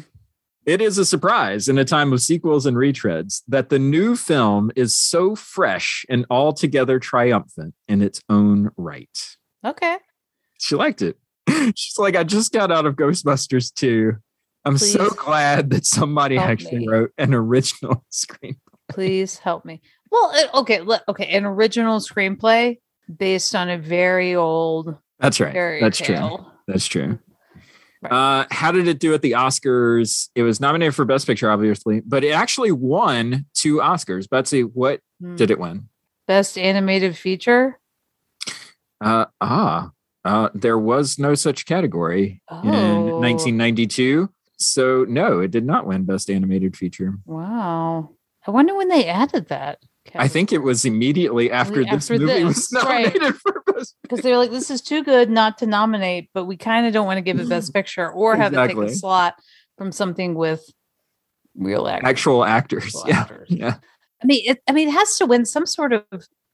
[0.66, 4.70] It is a surprise in a time of sequels and retreads that the new film
[4.74, 9.36] is so fresh and altogether triumphant in its own right.
[9.64, 9.98] Okay.
[10.58, 11.18] She liked it.
[11.76, 14.14] She's like, I just got out of Ghostbusters 2.
[14.64, 16.88] I'm so glad that somebody actually me.
[16.88, 18.56] wrote an original screenplay.
[18.88, 19.82] Please help me.
[20.10, 20.80] Well, okay.
[20.80, 21.26] Look, okay.
[21.36, 22.78] An original screenplay
[23.14, 25.80] based on a very old That's right.
[25.80, 26.38] That's true.
[26.66, 27.18] That's true.
[28.04, 28.12] Right.
[28.12, 30.28] Uh, how did it do at the Oscars?
[30.34, 34.28] It was nominated for Best Picture, obviously, but it actually won two Oscars.
[34.28, 35.36] Betsy, what Hmm.
[35.36, 35.88] did it win?
[36.26, 37.78] Best animated feature.
[39.00, 39.90] Uh, ah,
[40.24, 43.18] uh, there was no such category in Oh.
[43.20, 44.30] 1992.
[44.58, 47.18] So, no, it did not win Best Animated Feature.
[47.26, 48.10] Wow.
[48.46, 49.80] I wonder when they added that.
[50.14, 53.12] I think it was immediately after this after movie was this, right.
[53.12, 53.62] nominated for
[54.02, 57.06] because they're like, this is too good not to nominate, but we kind of don't
[57.06, 59.34] want to give it best picture or have it take a slot
[59.78, 60.64] from something with
[61.56, 62.08] real actors.
[62.08, 62.84] Actual actors.
[62.86, 63.20] Actual Yeah.
[63.20, 63.48] actors.
[63.50, 63.74] Yeah.
[64.22, 66.04] I mean, it, I mean, it has to win some sort of.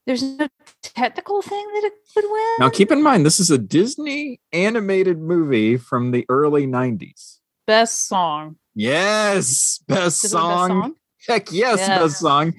[0.07, 0.47] There's no
[0.81, 2.55] technical thing that it could win.
[2.59, 7.37] Now, keep in mind, this is a Disney animated movie from the early 90s.
[7.67, 8.57] best song.
[8.73, 10.69] Yes, best win best song.
[10.69, 10.95] song?
[11.27, 11.99] Heck yes, Yes.
[11.99, 12.53] best song.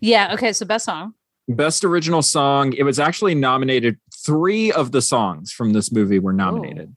[0.00, 0.32] Yeah.
[0.34, 0.52] Okay.
[0.52, 1.14] So best song.
[1.56, 2.72] Best original song.
[2.74, 3.98] It was actually nominated.
[4.24, 6.94] Three of the songs from this movie were nominated.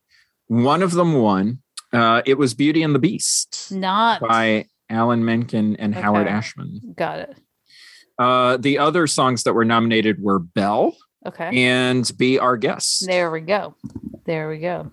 [0.48, 1.60] One of them won.
[1.92, 6.94] Uh, it was Beauty and the Beast Not by Alan Menken and Howard Ashman.
[6.96, 7.38] got it.
[8.20, 11.64] Uh, the other songs that were nominated were Belle Okay.
[11.66, 13.06] and Be Our Guest.
[13.08, 13.76] There we go.
[14.26, 14.80] There we go.
[14.82, 14.92] Um,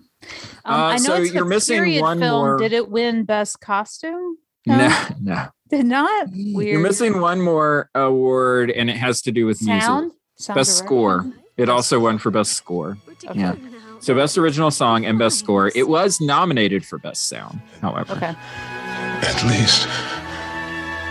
[0.65, 2.31] Uh, I know so it's you're missing one film.
[2.45, 4.37] more- Did it win best costume?
[4.65, 5.47] No, no.
[5.71, 6.27] Did not.
[6.31, 6.67] Weird.
[6.73, 10.03] You're missing one more award, and it has to do with sound.
[10.05, 10.17] music.
[10.37, 10.85] Sound Best direction?
[10.87, 11.33] score.
[11.57, 12.97] It also won for best score.
[13.25, 13.39] Okay.
[13.39, 13.55] Yeah.
[13.99, 15.71] So best original song and best score.
[15.75, 18.13] It was nominated for best sound, however.
[18.15, 18.33] Okay.
[18.35, 19.87] At least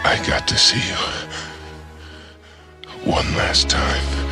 [0.04, 0.96] I got to see you
[3.10, 4.29] one last time.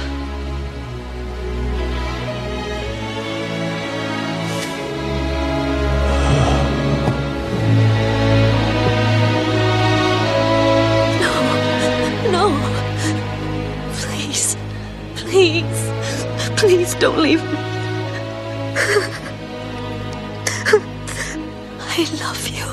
[15.30, 15.90] Please.
[16.56, 17.58] Please don't leave me.
[21.80, 22.64] I love you.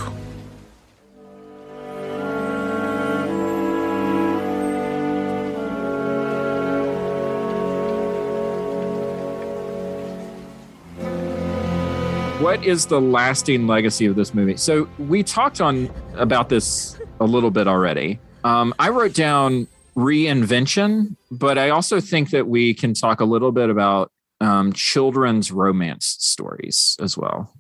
[12.42, 14.56] What is the lasting legacy of this movie?
[14.56, 18.18] So we talked on about this a little bit already.
[18.46, 23.52] Um, I wrote down reinvention, but I also think that we can talk a little
[23.52, 27.54] bit about um, children's romance stories as well.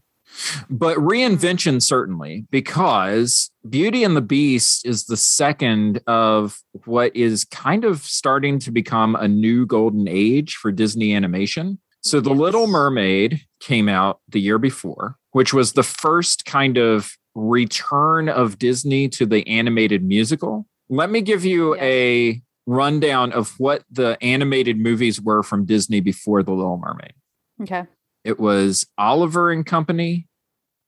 [0.69, 7.85] But reinvention certainly, because Beauty and the Beast is the second of what is kind
[7.85, 11.79] of starting to become a new golden age for Disney animation.
[12.01, 17.11] So The Little Mermaid came out the year before, which was the first kind of
[17.33, 20.67] return of Disney to the animated musical.
[20.89, 26.43] Let me give you a rundown of what the animated movies were from Disney before
[26.43, 27.13] The Little Mermaid.
[27.61, 27.85] Okay.
[28.23, 30.27] It was Oliver and Company,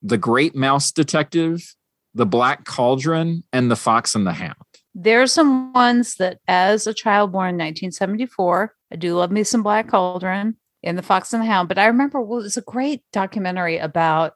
[0.02, 1.76] The Great Mouse Detective,
[2.16, 4.56] The Black Cauldron, and The Fox and the Hound.
[4.96, 9.44] There are some ones that, as a child born in 1974, I do love me
[9.44, 11.70] some Black Cauldron and The Fox and the Hound.
[11.70, 14.34] But I remember well, it was a great documentary about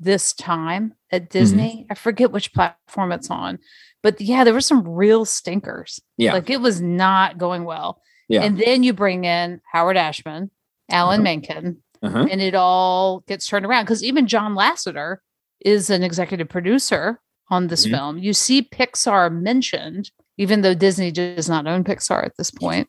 [0.00, 1.16] this time Mm-hmm.
[1.16, 1.86] at Disney.
[1.90, 3.58] I forget which platform it's on,
[4.02, 6.00] but yeah, there were some real stinkers.
[6.16, 6.32] Yeah.
[6.32, 8.00] Like it was not going well.
[8.28, 8.42] Yeah.
[8.42, 10.50] And then you bring in Howard Ashman,
[10.90, 12.26] Alan Menken, Uh-huh.
[12.30, 15.16] and it all gets turned around because even John Lasseter
[15.64, 17.90] is an executive producer on this Mhm.
[17.90, 18.18] film.
[18.18, 22.88] You see Pixar mentioned, even though Disney does not own Pixar at this point,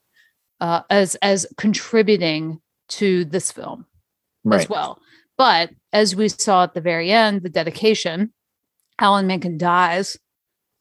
[0.60, 3.86] uh, as as contributing to this film
[4.44, 4.62] Right.
[4.62, 5.00] as well.
[5.38, 8.34] But as we saw at the very end, the dedication,
[9.00, 10.18] Alan Menken dies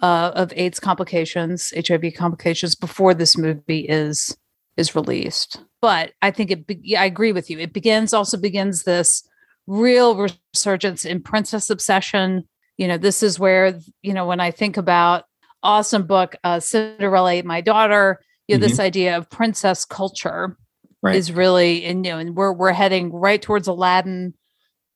[0.00, 4.36] uh, of AIDS complications, HIV complications before this movie is
[4.76, 5.62] is released.
[5.80, 6.66] But I think it.
[6.66, 7.58] Be- I agree with you.
[7.58, 9.26] It begins also begins this
[9.66, 12.48] real resurgence in princess obsession.
[12.76, 15.24] You know, this is where you know when I think about
[15.62, 18.20] awesome book uh, Cinderella, My Daughter.
[18.46, 20.56] You know, this idea of princess culture
[21.02, 21.14] Right.
[21.16, 24.34] is really and you know and we're we're heading right towards aladdin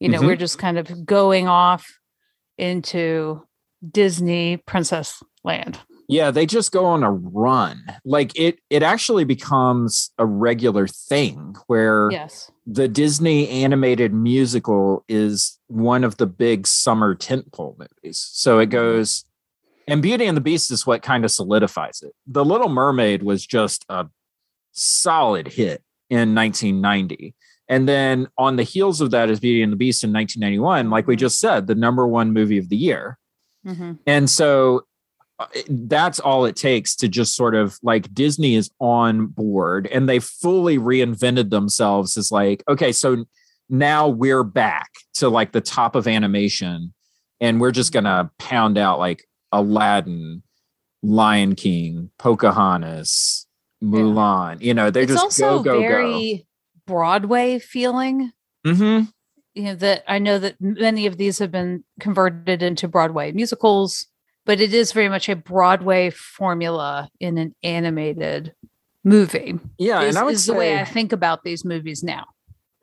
[0.00, 0.26] you know Mhm.
[0.26, 1.86] we're just kind of going off
[2.58, 3.42] into
[3.90, 7.84] disney princess land Yeah, they just go on a run.
[8.04, 15.58] Like it it actually becomes a regular thing where yes the Disney animated musical is
[15.68, 18.28] one of the big summer tentpole movies.
[18.32, 18.72] So it mm-hmm.
[18.72, 19.24] goes
[19.88, 22.12] and Beauty and the Beast is what kind of solidifies it.
[22.26, 24.06] The Little Mermaid was just a
[24.72, 27.34] solid hit in 1990.
[27.68, 31.06] And then on the heels of that is Beauty and the Beast in 1991, like
[31.06, 31.20] we mm-hmm.
[31.20, 33.18] just said, the number one movie of the year.
[33.66, 33.98] Mhm.
[34.06, 34.86] And so
[35.38, 40.08] uh, that's all it takes to just sort of like Disney is on board and
[40.08, 43.24] they fully reinvented themselves as like, okay, so
[43.68, 46.92] now we're back to like the top of animation
[47.40, 50.42] and we're just going to pound out like Aladdin,
[51.02, 53.46] Lion King, Pocahontas,
[53.82, 54.60] Mulan.
[54.60, 56.46] You know, they it's just also go, go, very
[56.86, 58.32] broadway feeling
[58.64, 59.02] go.
[59.54, 64.06] You know that i know that many of these have been converted into broadway musicals
[64.44, 68.54] but it is very much a broadway formula in an animated
[69.04, 70.02] movie Yeah.
[70.02, 72.26] is, and I would is say, the way i think about these movies now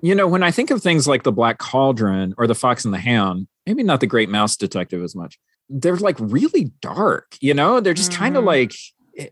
[0.02, 2.94] you know, when I think of things like the Black Cauldron or the Fox and
[2.94, 5.38] the Hound, maybe not the Great Mouse Detective as much.
[5.70, 7.80] They're like really dark, you know.
[7.80, 8.48] They're just kind of mm-hmm.
[8.48, 8.74] like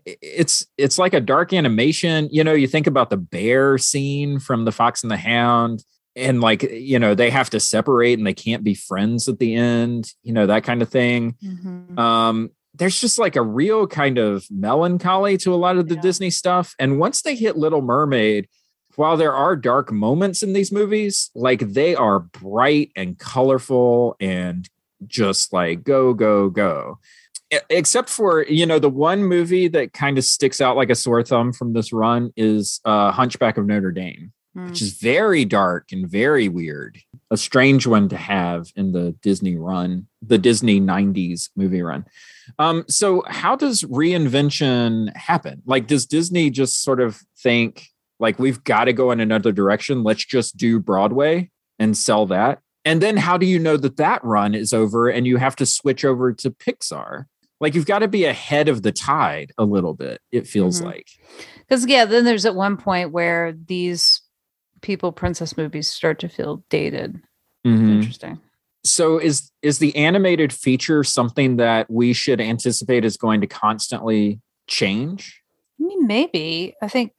[0.04, 2.28] it's it's like a dark animation.
[2.30, 5.82] You know, you think about the bear scene from the Fox and the Hound,
[6.18, 9.54] and like you know they have to separate and they can't be friends at the
[9.54, 10.12] end.
[10.22, 11.36] You know that kind of thing.
[11.96, 16.00] Um, there's just like a real kind of melancholy to a lot of the Yeah.
[16.02, 16.74] Disney stuff.
[16.78, 18.48] And once they hit Little Mermaid,
[18.94, 24.68] while there are dark moments in these movies, like they are bright and colorful and
[25.06, 26.98] just like go, go, go.
[27.70, 31.22] Except for, you know, the one movie that kind of sticks out like a sore
[31.22, 34.68] thumb from this run is uh, Hunchback of Notre Dame, Mm.
[34.68, 36.98] which is very dark and very weird.
[37.30, 42.04] A strange one to have in the Disney run, the Disney 90s movie run.
[42.58, 45.62] Um, so how does reinvention happen?
[45.66, 47.86] Like, does Disney just sort of think
[48.18, 50.02] like we've got to go in another direction?
[50.02, 52.60] Let's just do Broadway and sell that.
[52.84, 55.66] And then how do you know that that run is over and you have to
[55.66, 57.24] switch over to Pixar?
[57.60, 60.20] Like you've got to be ahead of the tide a little bit.
[60.32, 60.84] It feels Mhm.
[60.86, 61.08] like.
[61.68, 64.22] because yeah then there's at one point where these
[64.82, 67.20] people princess movies start to feel dated
[67.66, 67.96] Mhm.
[67.96, 68.40] interesting
[68.84, 74.40] So is is the animated feature something that we should anticipate is going to constantly
[74.68, 75.42] change?
[75.80, 76.74] I mean, maybe.
[76.80, 77.12] I think,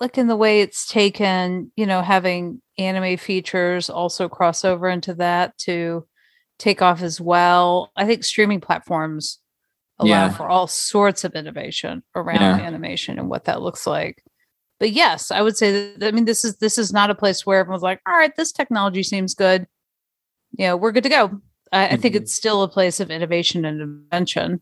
[0.00, 5.14] like in the way it's taken, you know, having anime features also cross over into
[5.14, 6.06] that to
[6.58, 7.92] take off as well.
[7.96, 9.38] I think streaming platforms
[9.98, 10.28] allow Yeah.
[10.30, 12.64] for all sorts of innovation around Yeah.
[12.66, 14.22] animation and what that looks like.
[14.84, 17.46] But yes, I would say that I mean this is this is not a place
[17.46, 19.66] where everyone's like, all right, this technology seems good.
[20.58, 21.40] You know, we're good to go.
[21.72, 22.18] I, I think Mhm.
[22.18, 24.60] it's still a place of innovation and invention.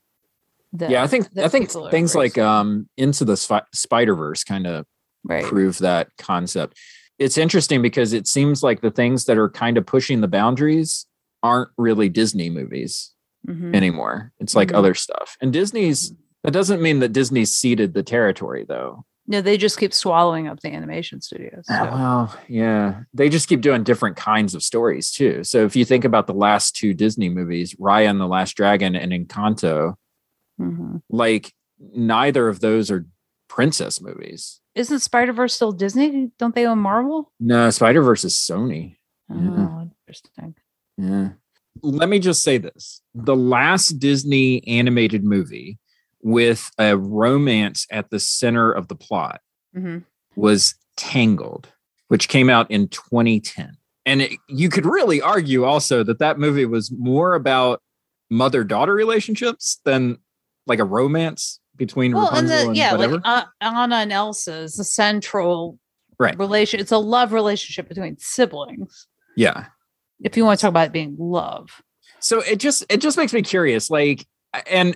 [0.74, 4.68] that- yeah, I think I think things like um into the Spi- Spider Verse kind
[4.68, 4.86] of
[5.24, 5.42] right.
[5.44, 6.78] prove that concept.
[7.18, 11.04] It's interesting because it seems like the things that are kind of pushing the boundaries
[11.42, 13.10] aren't really Disney movies
[13.48, 13.74] Mhm.
[13.74, 14.30] anymore.
[14.38, 14.76] It's like Mhm.
[14.76, 15.36] other stuff.
[15.40, 19.04] And Disney's that doesn't mean that Disney's ceded the territory though.
[19.26, 21.64] No, they just keep swallowing up the animation studios.
[21.70, 25.44] Ah, so- Well, yeah, they just keep doing different kinds of stories too.
[25.44, 28.96] So if you think about the last two Disney movies, Raya and the Last Dragon
[28.96, 29.94] and Encanto,
[30.60, 31.02] Mhm.
[31.08, 31.52] like
[31.94, 33.06] neither of those are
[33.48, 34.60] princess movies.
[34.74, 36.30] Isn't Spider Verse still Disney?
[36.38, 37.30] Don't they own Marvel?
[37.38, 38.96] No, Spider Verse is Sony.
[39.30, 39.84] Oh, Yeah.
[40.06, 40.54] interesting.
[40.98, 41.28] Yeah.
[41.82, 45.78] Let me just say this the last Disney animated movie
[46.22, 49.40] with a romance at the center of the plot
[49.74, 49.98] hmm
[50.34, 51.68] was Tangled,
[52.08, 53.76] which came out in 2010.
[54.04, 57.80] And it, you could really argue also that that movie was more about
[58.30, 60.18] mother daughter relationships than
[60.66, 63.14] like a romance between Well, and the and yeah, whatever.
[63.14, 65.78] like uh, Anna and Elsa is the central
[66.18, 66.38] right.
[66.38, 66.80] relation.
[66.80, 69.06] It's a love relationship between siblings.
[69.36, 69.66] Yeah.
[70.20, 71.82] If you want to talk about it being love,
[72.20, 73.90] So it just it just makes me curious.
[73.90, 74.26] Like,
[74.70, 74.94] and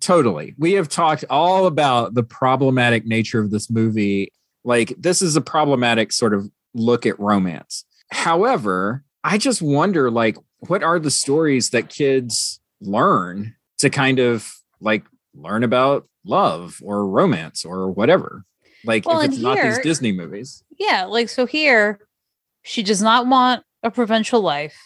[0.00, 4.32] totally, we have talked all about the problematic nature of this movie.
[4.64, 7.84] Like, this is a problematic sort of look at romance.
[8.10, 14.52] However, I just wonder, like, what are the stories that kids learn to kind of
[14.80, 18.44] like learn about love or romance or whatever?
[18.84, 22.00] Like, Well, if it's not these Disney movies, Yeah, like so here,
[22.62, 24.76] she does not want a provincial life.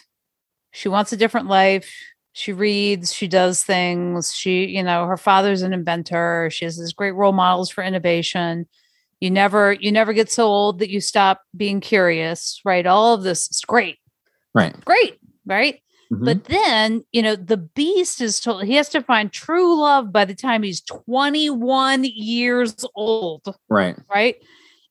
[0.71, 1.93] She wants a different life.
[2.35, 4.35] She reads, she does things.
[4.35, 6.49] She, you know, her father's an inventor.
[6.51, 8.67] She has these great role models for innovation.
[9.21, 12.87] You never, you never get so old that you stop being curious, right?
[12.87, 13.99] All of this is great,
[14.55, 14.75] right?
[14.85, 15.81] great, right?
[16.13, 16.25] Mhm.
[16.25, 20.25] But then, you know, the beast is told he has to find true love by
[20.25, 23.97] the time he's 21 years old right.
[24.13, 24.37] right?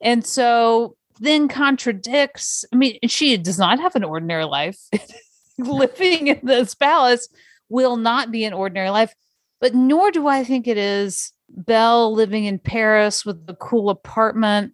[0.02, 2.66] And so then contradicts.
[2.74, 4.80] I mean, she does not have an ordinary life.
[5.68, 7.28] Living in this palace
[7.70, 9.14] will not be an ordinary life,
[9.60, 14.74] but nor do I think it is Belle living in Paris with the cool apartment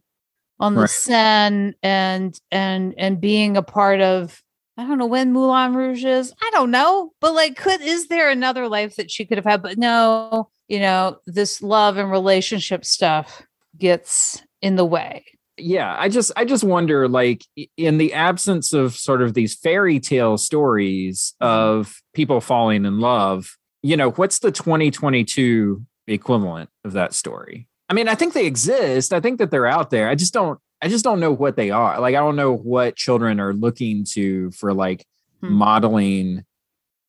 [0.60, 0.90] on the Right.
[0.90, 4.44] Seine and and and being a part of
[4.78, 6.32] I don't know when Moulin Rouge is.
[6.40, 9.64] I don't know, but like, could is there another life that she could have had?
[9.64, 13.42] But no, you know, this love and relationship stuff
[13.78, 15.26] gets in the way.
[15.58, 17.44] Yeah i just i just wonder like
[17.78, 23.58] in the absence of sort of these fairy tale stories of people falling in love
[23.82, 27.68] you know what's the 2022 equivalent of that story?
[27.90, 30.60] I mean i think they exist i think that they're out there i just don't
[30.82, 34.06] i just don't know what they are like i don't know what children are looking
[34.12, 35.06] to for like
[35.42, 35.54] Hmm.
[35.54, 36.46] modeling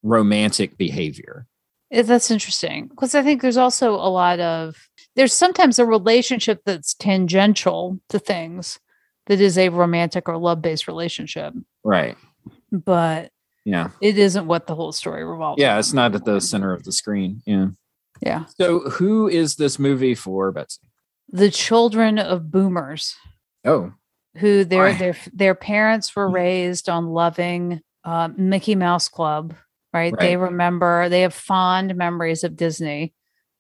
[0.03, 1.47] romantic behavior.
[1.91, 4.88] Eh, That's interesting because I think there's also a lot of
[5.19, 8.79] there's sometimes a relationship that's tangential to things
[9.27, 11.53] that is a romantic or love based relationship,
[11.83, 12.17] right.
[12.71, 13.33] But
[13.65, 13.91] yeah.
[14.01, 15.61] it isn't what the whole story revolves.
[15.61, 17.67] yeah it's not at the center of the screen yeah.
[18.21, 18.45] Yeah.
[18.61, 20.81] so who is this movie for betsy?
[21.31, 23.17] The children of boomers.
[23.65, 23.93] Oh.
[24.37, 29.55] Who their their their parents were raised on loving uh, Mickey Mouse Club,
[29.93, 30.15] right?
[30.17, 33.15] They remember they have fond memories of Disney.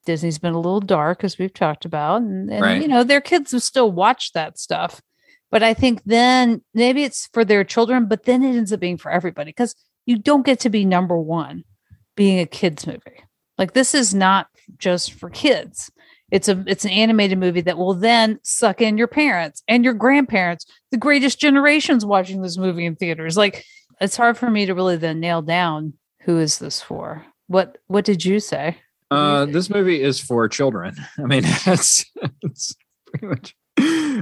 [0.09, 2.80] Disney's been a little dark, as we've talked about, and, and Right.
[2.80, 5.02] you know their kids will still watch that stuff.
[5.50, 8.96] But I think then maybe it's for their children, but then it ends up being
[8.96, 9.74] for everybody because
[10.06, 11.64] you don't get to be number one
[12.16, 13.22] being a kids movie.
[13.59, 14.46] Like this is not
[14.78, 15.90] just for kids.
[16.30, 19.94] It's a it's an animated movie that will then suck in your parents and your
[19.94, 23.36] grandparents, the greatest generations watching this movie in theaters.
[23.36, 23.62] Like
[24.00, 25.92] it's hard for me to really then nail down
[26.22, 27.26] who is this for.
[27.46, 28.78] What what did you say?
[29.11, 30.96] Uh, this movie is for children.
[31.18, 32.04] I mean, that's,
[32.42, 32.74] that's
[33.06, 33.54] pretty much.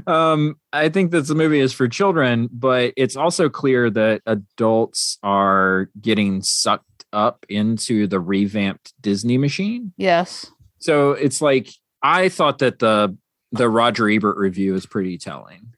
[0.07, 5.19] Um, I think that the movie is for children, but it's also clear that adults
[5.23, 9.93] are getting sucked up into the revamped Disney machine.
[9.97, 10.47] Yes.
[10.79, 11.71] So it's like
[12.03, 13.17] I thought that the
[13.53, 15.75] the Roger Ebert review is pretty telling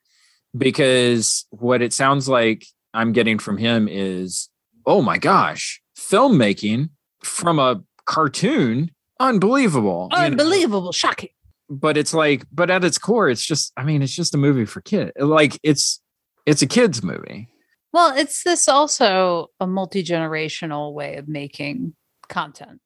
[0.56, 4.48] because what it sounds like I'm getting from him is,
[4.86, 6.90] oh my gosh, filmmaking
[7.22, 8.90] from a cartoon,
[9.20, 10.08] unbelievable.
[10.12, 10.24] you know?
[10.24, 11.30] Unbelievable, shocking.
[11.70, 14.64] But it's like, but at its core, it's just, I mean, it's just a movie
[14.64, 15.12] for kids.
[15.18, 16.00] Like it's
[16.46, 17.48] it's a kids movie.
[17.92, 21.94] Well, it's this also a multi-generational way of making
[22.28, 22.80] content.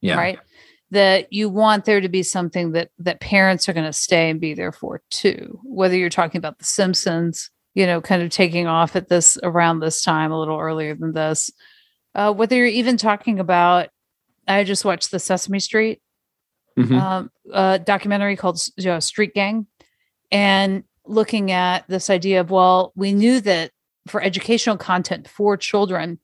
[0.00, 0.16] Yeah.
[0.16, 0.38] right
[0.90, 4.40] that you want there to be something that that parents are going to stay and
[4.40, 8.66] be there for too whether you're talking about the simpsons you know kind of taking
[8.66, 11.50] off at this around this time a little earlier than this
[12.14, 13.88] uh, whether you're even talking about
[14.50, 16.00] i just watched the sesame street
[16.78, 17.00] Mhm.
[17.00, 19.66] um, uh, documentary called you know, street gang
[20.30, 23.70] and looking at this idea of well we knew that
[24.06, 26.18] for educational content for children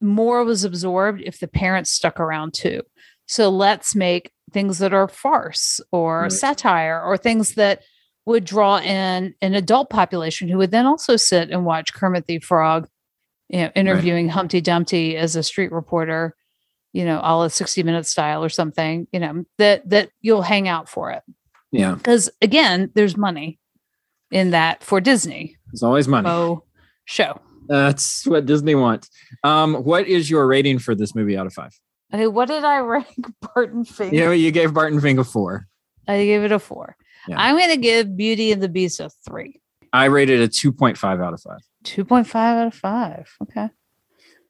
[0.00, 2.82] more was absorbed if the parents stuck around too
[3.26, 6.32] so let's make things that are farce or Right.
[6.32, 7.82] satire or things that
[8.26, 12.38] would draw in an adult population who would then also sit and watch Kermit the
[12.40, 12.88] Frog,
[13.48, 16.34] you know, interviewing Humpty Dumpty as a street reporter,
[16.92, 20.68] you know, all a 60 minute style or something, you know, that that you'll hang
[20.68, 21.22] out for it.
[21.72, 21.94] Yeah.
[21.94, 23.58] Because again, there's money
[24.30, 25.56] in that for Disney.
[25.72, 26.28] There's always money.
[26.28, 26.64] Oh,
[27.04, 27.40] show.
[27.68, 29.10] That's what Disney wants.
[29.44, 31.78] Um, what is your rating for this movie out of five?
[32.12, 34.12] Okay, what did I rank Barton Fink?
[34.12, 35.68] You know, you gave Barton Fink a four.
[36.08, 36.96] I gave it a four.
[37.28, 37.40] Yeah.
[37.40, 39.60] I'm going to give Beauty and the Beast a three.
[39.92, 41.60] I rated a 2.5 out of five.
[41.84, 43.30] 2.5 out of five.
[43.42, 43.68] Okay.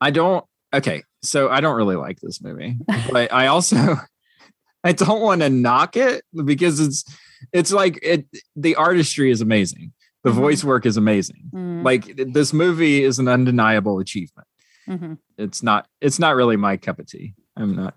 [0.00, 2.76] I don't okay, so I don't really like this movie,
[3.12, 3.96] but I also
[4.84, 7.04] I don't want to knock it because it's
[7.52, 9.92] it's like it the artistry is amazing.
[10.24, 10.34] The Mhm.
[10.34, 11.50] voice work is amazing.
[11.54, 11.82] Mm.
[11.84, 14.46] Like this movie is an undeniable achievement.
[14.88, 15.18] Mhm.
[15.38, 17.34] It's not it's not really my cup of tea.
[17.56, 17.94] I'm not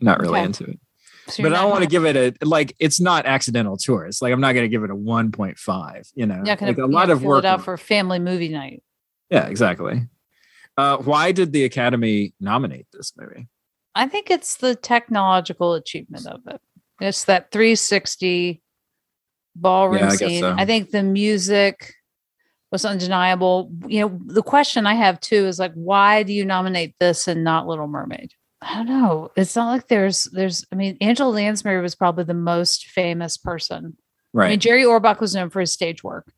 [0.00, 0.44] not really Okay.
[0.44, 0.78] into it.
[1.28, 4.20] So but I don't want to give it a like it's not accidental tourist.
[4.22, 6.42] Like I'm not going to give it a 1.5, you know.
[6.44, 7.44] Gonna like a lot of work.
[7.44, 8.82] it out for family movie night.
[9.30, 10.06] yeah, exactly.
[10.76, 13.48] Uh why did the Academy nominate this movie?
[13.94, 16.60] I think it's the technological achievement of it.
[17.00, 18.60] It's that 360
[19.56, 20.40] ballroom Yeah, I scene.
[20.40, 20.54] so.
[20.58, 21.94] I think the music
[22.72, 23.70] was undeniable.
[23.86, 27.44] You know, the question I have too is like, why do you nominate this and
[27.44, 28.32] not Little Mermaid?
[28.62, 29.30] I don't know.
[29.36, 30.64] It's not like there's there's.
[30.72, 33.96] I mean, Angela Lansbury was probably the most famous person.
[34.32, 34.46] Right.
[34.46, 34.60] I mean.
[34.60, 36.32] Jerry Orbach was known for his stage work.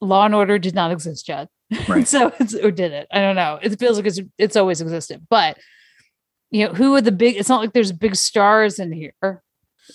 [0.00, 1.48] Law and Order did not exist yet,
[1.88, 2.06] Right.
[2.06, 3.08] so it's or did it?
[3.10, 3.58] I don't know.
[3.60, 5.58] It feels like it's it's always existed, but
[6.50, 7.36] you know, who are the big?
[7.36, 9.42] It's not like there's big stars in here.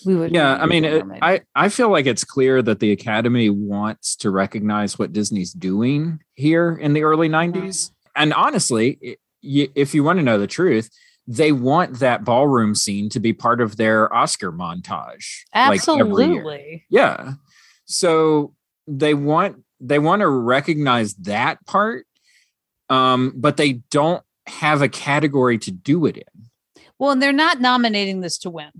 [0.06, 3.50] We would, yeah i mean it, i i feel like it's clear that the academy
[3.50, 7.44] wants to recognize what disney's doing here in the early uh-huh.
[7.44, 10.88] 90s and honestly i- y- if you want to know the truth
[11.26, 16.86] they want that ballroom scene to be part of their oscar montage like, absolutely.
[16.88, 17.32] yeah
[17.84, 18.54] so
[18.86, 22.06] they want they want to recognize that part
[22.88, 26.48] um but they don't have a category to do it in
[26.98, 28.70] Well, and they're not nominating this to win.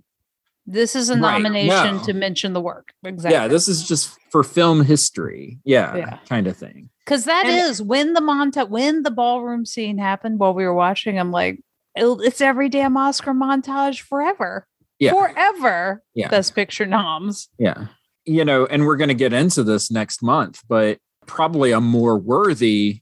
[0.66, 2.03] This is a Right, nomination no.
[2.05, 2.92] to mention the work.
[3.05, 3.34] Exactly.
[3.36, 6.18] yeah this is just for film history yeah, Yeah.
[6.28, 10.38] kind of thing Because that And- is when the montage, when the ballroom scene happened
[10.38, 11.18] while we were watching.
[11.18, 11.61] I'm like,
[11.94, 14.66] it's every damn Oscar montage forever,
[14.98, 16.03] yeah forever.
[16.14, 16.28] Yeah.
[16.28, 17.48] Best Picture noms.
[17.59, 17.86] Yeah.
[18.25, 22.16] You know, and we're going to get into this next month, but probably a more
[22.18, 23.01] worthy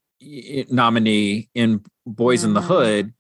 [0.71, 2.67] nominee in Boys in the Mhm.
[2.67, 3.13] Hood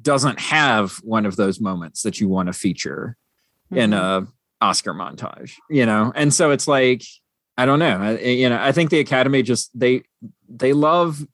[0.00, 3.16] doesn't have one of those moments that you want to feature
[3.70, 3.94] in Mhm.
[4.24, 4.26] a
[4.64, 6.12] Oscar montage, you know?
[6.14, 7.02] And so it's like
[7.58, 10.02] I don't know, I, you know, I think the Academy just they
[10.48, 11.26] they love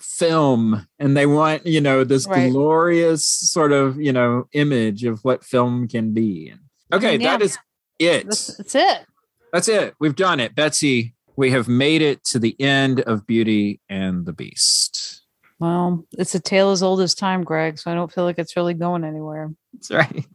[0.00, 2.50] film and they want, you know, this Right.
[2.52, 6.54] glorious sort of, you know, image of what film can be.
[6.92, 7.32] Okay, Yeah.
[7.38, 7.58] that is
[7.98, 8.26] it.
[8.26, 9.06] That's, that's it.
[9.52, 9.94] That's it.
[10.00, 10.54] We've done it.
[10.54, 15.22] Betsy, we have made it to the end of Beauty and the Beast.
[15.58, 17.78] Well, it's a tale as old as time, Greg.
[17.78, 19.50] So I don't feel like it's really going anywhere.
[19.72, 20.26] That's right.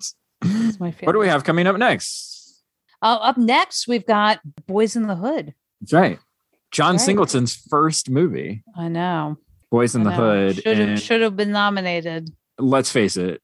[0.43, 2.63] It's my What do we have coming up next?
[3.01, 5.53] Uh, up next, we've got Boyz n the Hood.
[5.82, 6.20] That's right.
[6.72, 7.01] John Right.
[7.01, 9.38] Singleton's first movie, I know.
[9.74, 10.55] Boyz n the Hood.
[10.63, 12.30] Should have should have been nominated.
[12.59, 13.41] let's face it,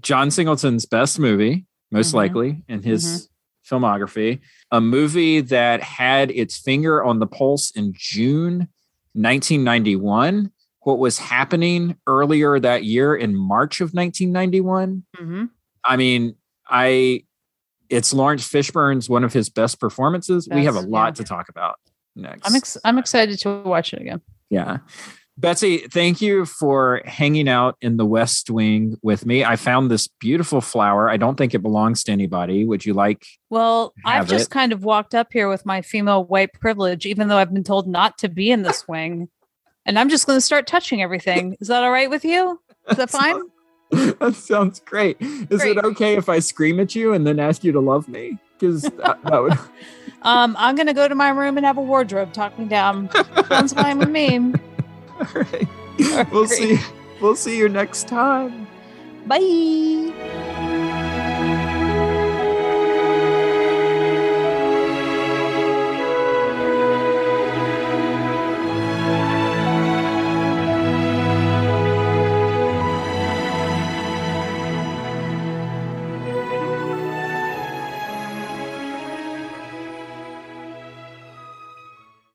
[0.00, 2.14] John Singleton's best movie, most Mhm.
[2.14, 3.28] likely in his
[3.68, 4.40] filmography,
[4.70, 8.68] a movie that had its finger on the pulse in June
[9.14, 10.50] 1991.
[10.80, 15.04] What was happening earlier that year in March of 1991?
[15.16, 15.50] Mhm.
[15.84, 16.36] I mean,
[16.68, 17.24] I
[17.90, 20.48] it's Laurence Fishburne's one of his best performances.
[20.50, 21.12] we have a lot yeah.
[21.12, 21.76] to talk about
[22.16, 22.46] next.
[22.48, 24.20] I'm ex- I'm excited to watch it again.
[24.50, 24.78] Yeah.
[25.36, 29.44] Betsy, thank you for hanging out in the West Wing with me.
[29.44, 31.10] I found this beautiful flower.
[31.10, 32.64] I don't think it belongs to anybody.
[32.64, 33.26] Would you like?
[33.50, 34.50] Well, I've just it.
[34.50, 37.88] kind of walked up here with my female white privilege, even though I've been told
[37.88, 39.28] not to be in the swing.
[39.84, 41.56] And I'm just going to start touching everything.
[41.60, 42.60] Is that all right with you?
[42.88, 43.40] Is that fine?
[43.90, 45.16] that sounds great.
[45.20, 45.76] Is Great.
[45.76, 48.38] it okay if I scream at you and then ask you to love me?
[48.58, 49.58] Because that, that would.
[50.22, 53.10] Um, I'm going to go to my room and have a wardrobe talk me down.
[53.48, 54.52] Sounds fine with me.
[55.20, 56.32] All right.
[56.32, 56.78] We'll see.
[57.20, 58.66] We'll see you next time.
[59.26, 60.70] Bye.